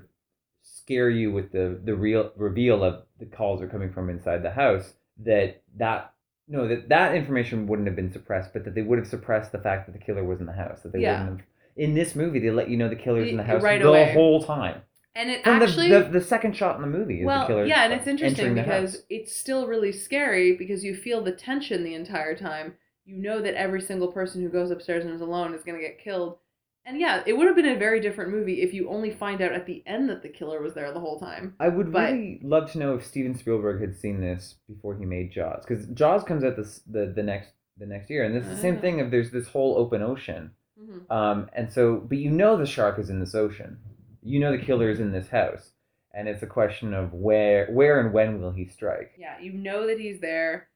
scare 0.62 1.10
you 1.10 1.30
with 1.30 1.52
the 1.52 1.78
the 1.84 1.94
real 1.94 2.32
reveal 2.36 2.82
of 2.82 3.04
the 3.20 3.26
calls 3.26 3.62
are 3.62 3.68
coming 3.68 3.92
from 3.92 4.10
inside 4.10 4.42
the 4.42 4.50
house 4.50 4.94
that 5.18 5.62
that 5.76 6.12
no 6.48 6.66
that 6.66 6.88
that 6.88 7.14
information 7.14 7.66
wouldn't 7.68 7.86
have 7.86 7.96
been 7.96 8.10
suppressed, 8.12 8.52
but 8.52 8.64
that 8.64 8.74
they 8.74 8.82
would 8.82 8.98
have 8.98 9.06
suppressed 9.06 9.52
the 9.52 9.58
fact 9.58 9.86
that 9.86 9.92
the 9.92 10.04
killer 10.04 10.24
was 10.24 10.40
in 10.40 10.46
the 10.46 10.52
house. 10.52 10.82
That 10.82 10.92
they 10.92 11.00
Yeah. 11.00 11.20
wouldn't 11.20 11.38
have. 11.40 11.46
In 11.76 11.94
this 11.94 12.16
movie, 12.16 12.40
they 12.40 12.50
let 12.50 12.68
you 12.68 12.76
know 12.76 12.88
the 12.88 12.96
killer's 12.96 13.28
in 13.30 13.36
the 13.36 13.42
house 13.44 13.62
right 13.62 13.80
the 13.80 13.88
away. 13.88 14.12
whole 14.12 14.42
time. 14.42 14.82
And 15.14 15.30
it 15.30 15.44
From 15.44 15.62
actually 15.62 15.90
the, 15.90 16.00
the 16.04 16.18
the 16.18 16.20
second 16.20 16.56
shot 16.56 16.76
in 16.76 16.82
the 16.82 16.88
movie 16.88 17.20
is 17.20 17.26
well, 17.26 17.42
the 17.42 17.46
killer. 17.46 17.64
yeah, 17.66 17.84
and 17.84 17.92
it's 17.92 18.06
interesting 18.06 18.54
because 18.54 19.04
it's 19.10 19.34
still 19.34 19.66
really 19.66 19.92
scary 19.92 20.56
because 20.56 20.82
you 20.84 20.94
feel 20.94 21.22
the 21.22 21.32
tension 21.32 21.84
the 21.84 21.94
entire 21.94 22.36
time. 22.36 22.74
You 23.04 23.16
know 23.16 23.40
that 23.42 23.54
every 23.54 23.80
single 23.82 24.08
person 24.12 24.42
who 24.42 24.48
goes 24.48 24.70
upstairs 24.70 25.04
and 25.04 25.12
is 25.14 25.20
alone 25.20 25.54
is 25.54 25.62
going 25.62 25.78
to 25.78 25.86
get 25.86 25.98
killed. 25.98 26.38
And 26.86 26.98
yeah, 27.00 27.22
it 27.26 27.34
would 27.34 27.46
have 27.46 27.56
been 27.56 27.66
a 27.66 27.78
very 27.78 27.98
different 28.00 28.30
movie 28.30 28.60
if 28.60 28.74
you 28.74 28.90
only 28.90 29.10
find 29.10 29.40
out 29.40 29.52
at 29.52 29.64
the 29.66 29.82
end 29.86 30.08
that 30.10 30.22
the 30.22 30.28
killer 30.28 30.60
was 30.60 30.74
there 30.74 30.92
the 30.92 31.00
whole 31.00 31.18
time. 31.18 31.54
I 31.60 31.68
would 31.68 31.90
but- 31.92 32.12
really 32.12 32.40
love 32.42 32.70
to 32.72 32.78
know 32.78 32.94
if 32.94 33.06
Steven 33.06 33.34
Spielberg 33.34 33.80
had 33.80 33.96
seen 33.96 34.20
this 34.20 34.56
before 34.68 34.94
he 34.96 35.04
made 35.06 35.32
Jaws, 35.32 35.64
because 35.66 35.86
Jaws 35.88 36.24
comes 36.24 36.44
out 36.44 36.56
this 36.56 36.80
the 36.90 37.06
the 37.14 37.22
next 37.22 37.52
the 37.78 37.86
next 37.86 38.08
year, 38.10 38.24
and 38.24 38.34
it's 38.36 38.46
the 38.48 38.56
same 38.56 38.76
Ah. 38.78 38.80
thing. 38.80 39.00
Of 39.00 39.10
there's 39.10 39.30
this 39.30 39.48
whole 39.48 39.76
open 39.78 40.02
ocean, 40.02 40.50
hmm 40.78 40.98
um, 41.10 41.48
and 41.54 41.72
so 41.72 41.96
but 41.96 42.18
you 42.18 42.30
know 42.30 42.56
the 42.56 42.66
shark 42.66 42.98
is 42.98 43.08
in 43.10 43.18
this 43.20 43.34
ocean, 43.34 43.78
you 44.24 44.40
know 44.40 44.50
the 44.56 44.62
killer 44.64 44.90
is 44.90 44.98
in 45.00 45.12
this 45.12 45.28
house, 45.28 45.70
and 46.12 46.26
it's 46.28 46.42
a 46.42 46.46
question 46.46 46.92
of 46.94 47.12
where 47.12 47.66
where 47.70 48.00
and 48.00 48.12
when 48.12 48.40
will 48.40 48.50
he 48.52 48.66
strike. 48.66 49.12
Yeah, 49.18 49.38
you 49.40 49.52
know 49.52 49.86
that 49.86 50.00
he's 50.00 50.20
there, 50.20 50.68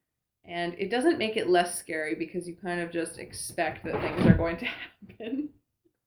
and 0.44 0.74
it 0.78 0.90
doesn't 0.90 1.18
make 1.18 1.36
it 1.36 1.48
less 1.48 1.76
scary 1.78 2.14
because 2.14 2.46
you 2.46 2.54
kind 2.54 2.80
of 2.80 2.92
just 2.92 3.18
expect 3.18 3.84
that 3.84 4.00
things 4.00 4.26
are 4.26 4.34
going 4.36 4.56
to 4.58 4.66
happen. 5.18 5.48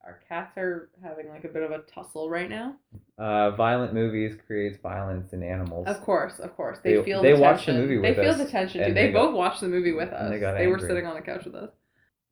Our 0.03 0.19
cats 0.27 0.57
are 0.57 0.89
having 1.03 1.29
like 1.29 1.43
a 1.43 1.47
bit 1.47 1.61
of 1.61 1.69
a 1.71 1.79
tussle 1.83 2.27
right 2.27 2.49
now. 2.49 2.75
Uh, 3.19 3.51
violent 3.51 3.93
movies 3.93 4.35
creates 4.47 4.79
violence 4.81 5.31
in 5.31 5.43
animals. 5.43 5.85
Of 5.87 6.01
course, 6.01 6.39
of 6.39 6.55
course, 6.55 6.79
they, 6.83 6.95
They- 6.95 7.03
feel 7.03 7.21
they 7.21 7.33
the 7.33 7.39
watched 7.39 7.67
the 7.67 7.73
movie 7.73 7.99
They 8.01 8.09
with 8.09 8.17
feel 8.17 8.33
the 8.35 8.47
tension 8.49 8.81
too. 8.83 8.93
They, 8.95 9.07
they 9.07 9.11
got- 9.11 9.25
both 9.27 9.35
watched 9.35 9.61
the 9.61 9.67
movie 9.67 9.91
with 9.91 10.09
us. 10.09 10.31
they 10.31 10.39
got 10.39 10.55
were 10.55 10.59
angry. 10.59 10.79
sitting 10.89 11.05
on 11.05 11.13
the 11.15 11.21
couch 11.21 11.45
with 11.45 11.53
us. 11.53 11.69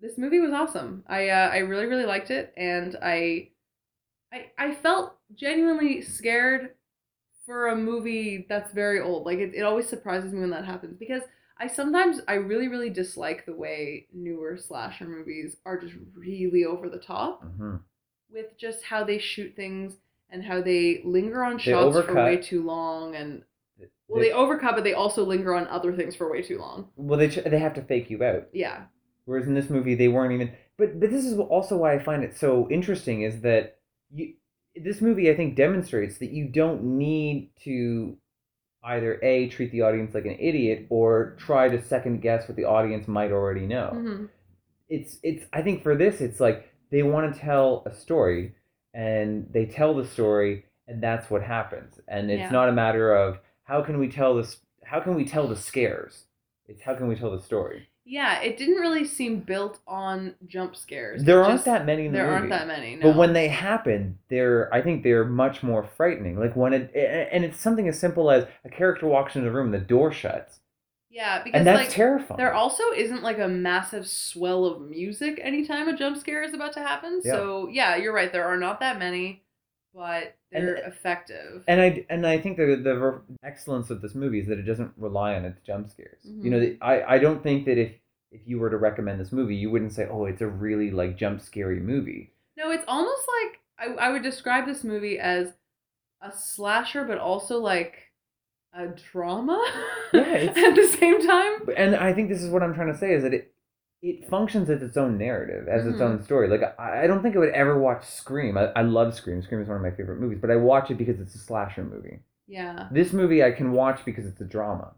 This 0.02 0.18
movie 0.18 0.40
was 0.40 0.52
awesome. 0.52 1.04
I 1.08 1.30
uh, 1.30 1.50
I 1.50 1.58
really 1.60 1.86
really 1.86 2.06
liked 2.06 2.32
it, 2.32 2.54
and 2.58 2.96
I 3.04 3.50
I 4.32 4.52
I 4.58 4.74
felt 4.74 5.18
genuinely 5.36 6.02
scared 6.02 6.76
for 7.46 7.68
a 7.70 7.76
movie 7.76 8.46
that's 8.50 8.74
very 8.74 9.00
old. 9.02 9.26
Like 9.26 9.40
it, 9.40 9.56
it 9.56 9.62
always 9.64 9.88
surprises 9.88 10.34
me 10.34 10.42
when 10.42 10.52
that 10.52 10.66
happens 10.66 10.98
because 10.98 11.24
I 11.58 11.68
sometimes 11.68 12.22
I 12.28 12.36
really 12.36 12.68
really 12.68 12.90
dislike 12.90 13.46
the 13.46 13.56
way 13.56 14.08
newer 14.14 14.58
slasher 14.58 15.06
movies 15.06 15.58
are 15.66 15.80
just 15.80 15.96
really 16.16 16.66
over 16.66 16.90
the 16.90 17.00
top 17.00 17.44
hmm 17.44 17.78
with 18.32 18.56
just 18.58 18.84
how 18.84 19.04
they 19.04 19.18
shoot 19.18 19.56
things 19.56 19.96
and 20.30 20.44
how 20.44 20.62
they 20.62 21.02
linger 21.04 21.44
on 21.44 21.58
They 21.58 21.72
shots 21.72 21.98
for 22.00 22.14
way 22.14 22.38
too 22.38 22.64
long 22.64 23.16
and 23.16 23.44
well 24.08 24.22
they 24.22 24.30
overcut 24.30 24.76
but 24.76 24.84
they 24.84 24.94
also 24.94 25.26
linger 25.26 25.56
on 25.56 25.68
other 25.68 25.94
things 25.96 26.16
for 26.16 26.32
way 26.32 26.42
too 26.44 26.60
long 26.60 26.90
well 26.96 27.18
they 27.18 27.28
they 27.28 27.60
have 27.60 27.74
to 27.76 27.82
fake 27.82 28.10
you 28.10 28.24
out. 28.24 28.48
yeah 28.54 28.84
Whereas 29.26 29.48
in 29.48 29.54
this 29.54 29.70
movie, 29.70 29.96
they 29.96 30.08
weren't 30.08 30.34
even 30.34 30.52
but 30.78 31.00
but 31.00 31.10
this 31.10 31.26
is 31.26 31.38
also 31.40 31.78
why 31.78 31.94
I 31.94 32.00
find 32.00 32.24
it 32.24 32.38
so 32.38 32.70
interesting 32.70 33.24
is 33.24 33.42
that 33.42 33.79
you 34.12 34.34
this 34.76 35.02
movie 35.02 35.30
I 35.30 35.36
think 35.36 35.56
demonstrates 35.56 36.18
that 36.20 36.32
you 36.32 36.48
don't 36.48 36.84
need 36.84 37.52
to 37.64 38.18
either 38.84 39.20
a 39.24 39.50
treat 39.50 39.72
the 39.72 39.84
audience 39.84 40.16
like 40.16 40.26
an 40.26 40.38
idiot 40.40 40.88
or 40.90 41.36
try 41.40 41.70
to 41.70 41.82
second 41.84 42.22
guess 42.22 42.48
what 42.48 42.58
the 42.58 42.66
audience 42.66 43.08
might 43.08 43.32
already 43.32 43.68
know. 43.68 44.04
hmm 44.04 44.26
It's 44.90 45.20
it's 45.24 45.46
I 45.54 45.62
think 45.64 45.84
for 45.84 45.96
this 45.98 46.22
it's 46.22 46.40
like 46.42 46.74
they 46.92 47.04
want 47.04 47.34
to 47.34 47.40
tell 47.42 47.84
a 47.88 47.94
story 47.94 48.56
and 48.94 49.48
they 49.54 49.68
tell 49.68 49.96
the 49.96 50.08
story 50.08 50.66
and 50.88 51.04
that's 51.04 51.30
what 51.32 51.44
happens. 51.44 52.00
And 52.08 52.32
it's 52.32 52.42
Yeah. 52.42 52.52
not 52.52 52.70
a 52.70 52.74
matter 52.74 53.16
of 53.16 53.40
how 53.66 53.84
can 53.84 54.00
we 54.00 54.10
tell 54.10 54.36
this 54.36 54.60
how 54.86 55.02
can 55.02 55.16
we 55.16 55.26
tell 55.26 55.48
the 55.48 55.58
scares? 55.58 56.26
It's 56.68 56.82
how 56.84 56.96
can 56.96 57.08
we 57.10 57.16
tell 57.18 57.32
the 57.32 57.42
story? 57.42 57.89
Yeah, 58.12 58.42
it 58.42 58.58
didn't 58.58 58.78
really 58.78 59.06
seem 59.06 59.42
built 59.42 59.80
on 59.88 60.34
jump 60.48 60.76
scares. 60.76 61.24
There 61.24 61.42
It 61.42 61.44
aren't 61.44 61.54
just- 61.58 61.66
that 61.66 61.86
many 61.86 62.08
in 62.08 62.12
the 62.12 62.18
There 62.18 62.26
movie. 62.26 62.38
aren't 62.38 62.50
that 62.50 62.66
many. 62.68 62.96
No. 62.96 63.04
But 63.12 63.18
when 63.18 63.34
they 63.34 63.50
happen, 63.50 64.18
they're 64.30 64.74
I 64.74 64.82
think 64.82 65.04
they're 65.04 65.26
much 65.26 65.62
more 65.62 65.84
frightening. 65.84 66.40
Like 66.40 66.56
when 66.56 66.74
it 66.74 66.92
and 66.96 67.46
it's 67.46 67.60
something 67.60 67.88
as 67.88 68.00
simple 68.00 68.32
as 68.32 68.46
a 68.66 68.70
character 68.70 69.06
walks 69.06 69.36
into 69.36 69.46
the 69.48 69.56
room 69.56 69.68
and 69.74 69.76
the 69.76 69.86
door 69.86 70.12
shuts. 70.12 70.60
yeah, 71.12 71.44
because 71.44 71.58
And 71.60 71.68
that's 71.68 71.80
like 71.80 71.90
terrifying. 71.90 72.38
there 72.38 72.54
also 72.54 72.84
isn't 72.96 73.22
like 73.24 73.40
a 73.40 73.48
massive 73.48 74.08
swell 74.08 74.66
of 74.66 74.82
music 74.82 75.40
anytime 75.44 75.88
a 75.88 75.96
jump 75.98 76.18
scare 76.18 76.42
is 76.44 76.54
about 76.54 76.74
to 76.74 76.80
happen. 76.82 77.22
Yeah. 77.24 77.32
So 77.34 77.68
yeah, 77.72 77.96
you're 77.96 78.14
right. 78.14 78.32
There 78.32 78.46
are 78.46 78.58
not 78.58 78.80
that 78.80 78.98
many, 79.00 79.44
but 79.94 80.36
they're 80.52 80.76
effective. 80.78 81.64
and 81.68 81.82
I 81.82 82.06
and 82.10 82.26
I 82.26 82.38
think 82.40 82.58
the 82.58 82.76
the 82.76 83.22
excellence 83.44 83.90
of 83.90 84.02
this 84.02 84.16
movie 84.16 84.40
is 84.40 84.48
that 84.48 84.60
it 84.60 84.64
doesn't 84.64 84.92
rely 84.98 85.36
on 85.36 85.46
its 85.46 85.60
jump 85.66 85.90
scares. 85.90 86.22
Mhm. 86.28 86.44
You 86.44 86.52
know, 86.52 86.60
the- 86.60 86.78
I 86.82 87.16
I 87.16 87.18
don't 87.20 87.42
think 87.44 87.66
that 87.66 87.78
if 87.78 87.92
if 88.32 88.42
you 88.46 88.60
were 88.60 88.70
to 88.70 88.78
recommend 88.78 89.20
this 89.20 89.32
movie, 89.32 89.56
you 89.56 89.72
wouldn't 89.72 89.94
say, 89.94 90.08
"Oh, 90.08 90.26
it's 90.26 90.42
a 90.42 90.48
really 90.48 90.92
like 90.92 91.18
jump 91.18 91.42
scary 91.42 91.80
movie." 91.80 92.32
No, 92.58 92.72
it's 92.72 92.84
almost 92.88 93.24
like 93.42 93.60
I, 93.80 93.94
I 94.08 94.12
would 94.12 94.22
describe 94.24 94.66
this 94.66 94.84
movie 94.84 95.18
as 95.20 95.54
a 96.22 96.32
slasher, 96.32 97.06
but 97.06 97.18
also 97.18 97.60
like 97.60 98.12
a 98.74 98.88
drama. 98.88 99.60
Yeah, 100.14 100.22
at 100.56 100.76
the 100.76 100.88
same 101.00 101.26
time. 101.26 101.70
And 101.76 101.96
I 101.96 102.14
think 102.14 102.30
this 102.30 102.44
is 102.44 102.52
what 102.52 102.62
I'm 102.62 102.74
trying 102.76 102.92
to 102.92 102.98
say 102.98 103.14
is 103.14 103.24
that 103.24 103.34
it 103.34 103.52
it 104.02 104.30
functions 104.30 104.70
as 104.70 104.82
its 104.82 104.96
own 104.98 105.18
narrative, 105.18 105.68
as 105.68 105.86
its 105.86 105.98
Mhm. 106.00 106.02
own 106.02 106.24
story. 106.24 106.48
Like 106.48 106.62
I, 106.80 107.04
I 107.04 107.08
don't 107.08 107.22
think 107.22 107.36
I 107.36 107.40
would 107.40 107.50
ever 107.54 107.78
watch 107.80 108.06
Scream. 108.06 108.58
I, 108.58 108.68
I 108.76 108.82
love 108.84 109.14
Scream. 109.14 109.42
Scream 109.42 109.62
is 109.62 109.68
one 109.68 109.78
of 109.78 109.84
my 109.84 109.92
favorite 109.92 110.20
movies, 110.20 110.40
but 110.42 110.52
I 110.52 110.56
watch 110.56 110.90
it 110.92 110.98
because 110.98 111.20
it's 111.20 111.36
a 111.36 111.40
slasher 111.40 111.84
movie. 111.84 112.20
Yeah. 112.48 112.88
This 112.92 113.14
movie 113.14 113.44
I 113.44 113.52
can 113.52 113.72
watch 113.74 114.00
because 114.06 114.26
it's 114.26 114.42
a 114.42 114.46
drama. 114.46 114.94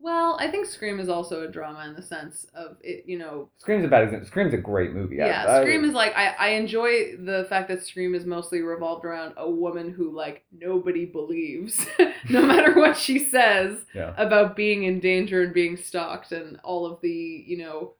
Well, 0.00 0.36
I 0.40 0.50
think 0.50 0.66
Scream 0.66 0.98
is 0.98 1.08
also 1.08 1.44
a 1.44 1.48
drama 1.48 1.86
in 1.86 1.94
the 1.94 2.02
sense 2.02 2.44
of 2.54 2.76
it. 2.82 3.04
You 3.06 3.18
know, 3.18 3.50
Scream's 3.58 3.84
a 3.84 3.88
bad 3.88 4.02
example. 4.02 4.26
Scream's 4.26 4.52
a 4.52 4.56
great 4.58 4.92
movie. 4.92 5.14
Yeah. 5.16 5.44
I- 5.48 5.62
Scream 5.62 5.84
is 5.84 5.92
like 5.94 6.12
I 6.16 6.34
I 6.38 6.48
enjoy 6.54 7.16
the 7.18 7.46
fact 7.48 7.68
that 7.68 7.86
Scream 7.86 8.16
is 8.16 8.26
mostly 8.26 8.62
revolved 8.62 9.04
around 9.04 9.34
a 9.36 9.48
woman 9.48 9.92
who 9.92 10.10
like 10.10 10.44
nobody 10.50 11.04
believes, 11.06 11.86
no 12.28 12.42
matter 12.44 12.74
what 12.80 12.96
she 12.96 13.20
says 13.20 13.86
yeah, 13.94 14.12
about 14.16 14.56
being 14.56 14.82
in 14.82 14.98
danger 14.98 15.42
and 15.42 15.54
being 15.54 15.76
stalked 15.76 16.32
and 16.32 16.58
all 16.64 16.84
of 16.84 17.00
the 17.00 17.44
you 17.46 17.58
know 17.58 17.94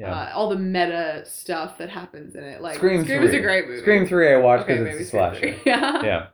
yeah. 0.00 0.12
uh, 0.12 0.32
all 0.34 0.48
the 0.48 0.56
meta 0.56 1.22
stuff 1.26 1.78
that 1.78 1.90
happens 1.90 2.34
in 2.34 2.42
it. 2.44 2.60
Like 2.60 2.76
Scream 2.76 3.04
Scream 3.04 3.22
is 3.22 3.34
a 3.34 3.40
great 3.40 3.66
movie. 3.68 3.80
Scream 3.80 4.06
three 4.06 4.32
I 4.32 4.36
watch 4.36 4.62
Okay, 4.62 4.72
because 4.74 4.84
maybe 4.84 4.98
it's 4.98 5.08
a 5.08 5.10
slasher. 5.10 5.56
Yeah. 5.66 6.02
yeah. 6.02 6.26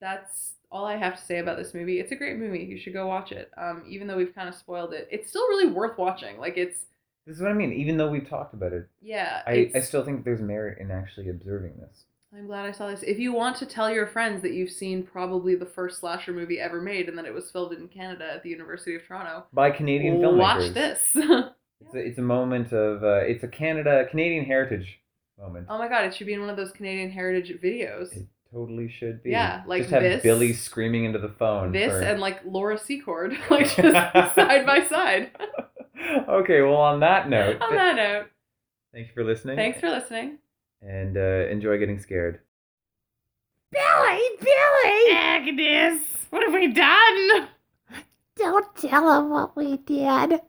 That's 0.00 0.54
all 0.70 0.84
I 0.84 0.96
have 0.96 1.16
to 1.18 1.24
say 1.24 1.38
about 1.38 1.58
this 1.58 1.74
movie. 1.74 2.00
It's 2.00 2.12
a 2.12 2.16
great 2.16 2.38
movie. 2.38 2.64
You 2.64 2.78
should 2.78 2.92
go 2.92 3.06
watch 3.06 3.30
it. 3.30 3.50
Um, 3.56 3.84
even 3.88 4.06
though 4.08 4.16
we've 4.16 4.34
kind 4.34 4.48
of 4.48 4.54
spoiled 4.54 4.92
it, 4.92 5.06
it's 5.10 5.28
still 5.28 5.46
really 5.48 5.68
worth 5.68 5.96
watching. 5.98 6.38
Like 6.38 6.56
it's 6.56 6.86
This 7.26 7.36
is 7.36 7.42
what 7.42 7.50
I 7.50 7.54
mean. 7.54 7.72
Even 7.72 7.96
though 7.96 8.10
we've 8.10 8.28
talked 8.28 8.54
about 8.54 8.72
it, 8.72 8.88
yeah. 9.00 9.42
I, 9.46 9.70
I 9.74 9.80
still 9.80 10.04
think 10.04 10.24
there's 10.24 10.40
merit 10.40 10.78
in 10.78 10.90
actually 10.90 11.28
observing 11.28 11.74
this. 11.78 12.04
I'm 12.34 12.46
glad 12.46 12.64
I 12.64 12.72
saw 12.72 12.88
this. 12.88 13.02
If 13.02 13.18
you 13.18 13.32
want 13.34 13.56
to 13.58 13.66
tell 13.66 13.90
your 13.92 14.06
friends 14.06 14.40
that 14.40 14.54
you've 14.54 14.70
seen 14.70 15.02
probably 15.02 15.54
the 15.54 15.66
first 15.66 16.00
slasher 16.00 16.32
movie 16.32 16.58
ever 16.58 16.80
made 16.80 17.08
and 17.10 17.18
that 17.18 17.26
it 17.26 17.34
was 17.34 17.50
filmed 17.50 17.76
in 17.76 17.88
Canada 17.88 18.32
at 18.32 18.42
the 18.42 18.48
University 18.48 18.94
of 18.96 19.06
Toronto, 19.06 19.44
By 19.52 19.70
Canadian 19.70 20.16
filmmakers. 20.16 20.38
watch 20.38 20.72
this. 20.72 21.14
It's 21.86 21.94
a, 21.94 21.98
it's 21.98 22.18
a 22.18 22.22
moment 22.22 22.72
of 22.72 23.02
uh, 23.02 23.16
it's 23.26 23.42
a 23.44 23.48
Canada 23.48 24.06
Canadian 24.10 24.44
heritage 24.44 25.00
moment. 25.38 25.66
oh 25.68 25.78
my 25.78 25.88
god, 25.88 26.04
it 26.04 26.14
should 26.14 26.26
be 26.26 26.34
in 26.34 26.40
one 26.40 26.50
of 26.50 26.56
those 26.56 26.72
Canadian 26.72 27.10
heritage 27.10 27.52
videos. 27.62 28.12
It 28.16 28.26
totally 28.52 28.88
should 28.88 29.22
be. 29.22 29.30
Yeah, 29.30 29.62
like 29.66 29.82
just 29.82 29.90
have 29.92 30.02
this- 30.02 30.22
Billy 30.22 30.52
screaming 30.52 31.04
into 31.04 31.18
the 31.18 31.28
phone. 31.30 31.72
This 31.72 31.90
for- 31.92 32.00
and 32.02 32.20
like 32.20 32.40
Laura 32.44 32.78
Secord, 32.78 33.36
like 33.50 33.66
just 33.74 34.34
side 34.34 34.66
by 34.66 34.84
side. 34.88 35.30
okay, 36.28 36.60
well, 36.62 36.76
on 36.76 37.00
that 37.00 37.28
note, 37.28 37.60
On 37.60 37.74
that 37.74 37.96
note, 37.96 38.26
thank 38.92 39.08
you 39.08 39.12
for 39.14 39.24
listening. 39.24 39.56
thanks 39.56 39.80
for 39.80 39.88
listening. 39.90 40.38
and 40.80 41.16
uh, 41.16 41.48
enjoy 41.50 41.78
getting 41.78 41.98
scared. 41.98 42.40
Billy, 43.70 44.20
Billy! 44.40 45.12
Agnes, 45.16 46.00
what 46.30 46.42
have 46.42 46.52
we 46.52 46.68
done? 46.72 47.48
Don't 48.36 48.74
tell 48.76 49.18
him 49.18 49.30
what 49.30 49.56
we 49.56 49.76
did. 49.78 50.40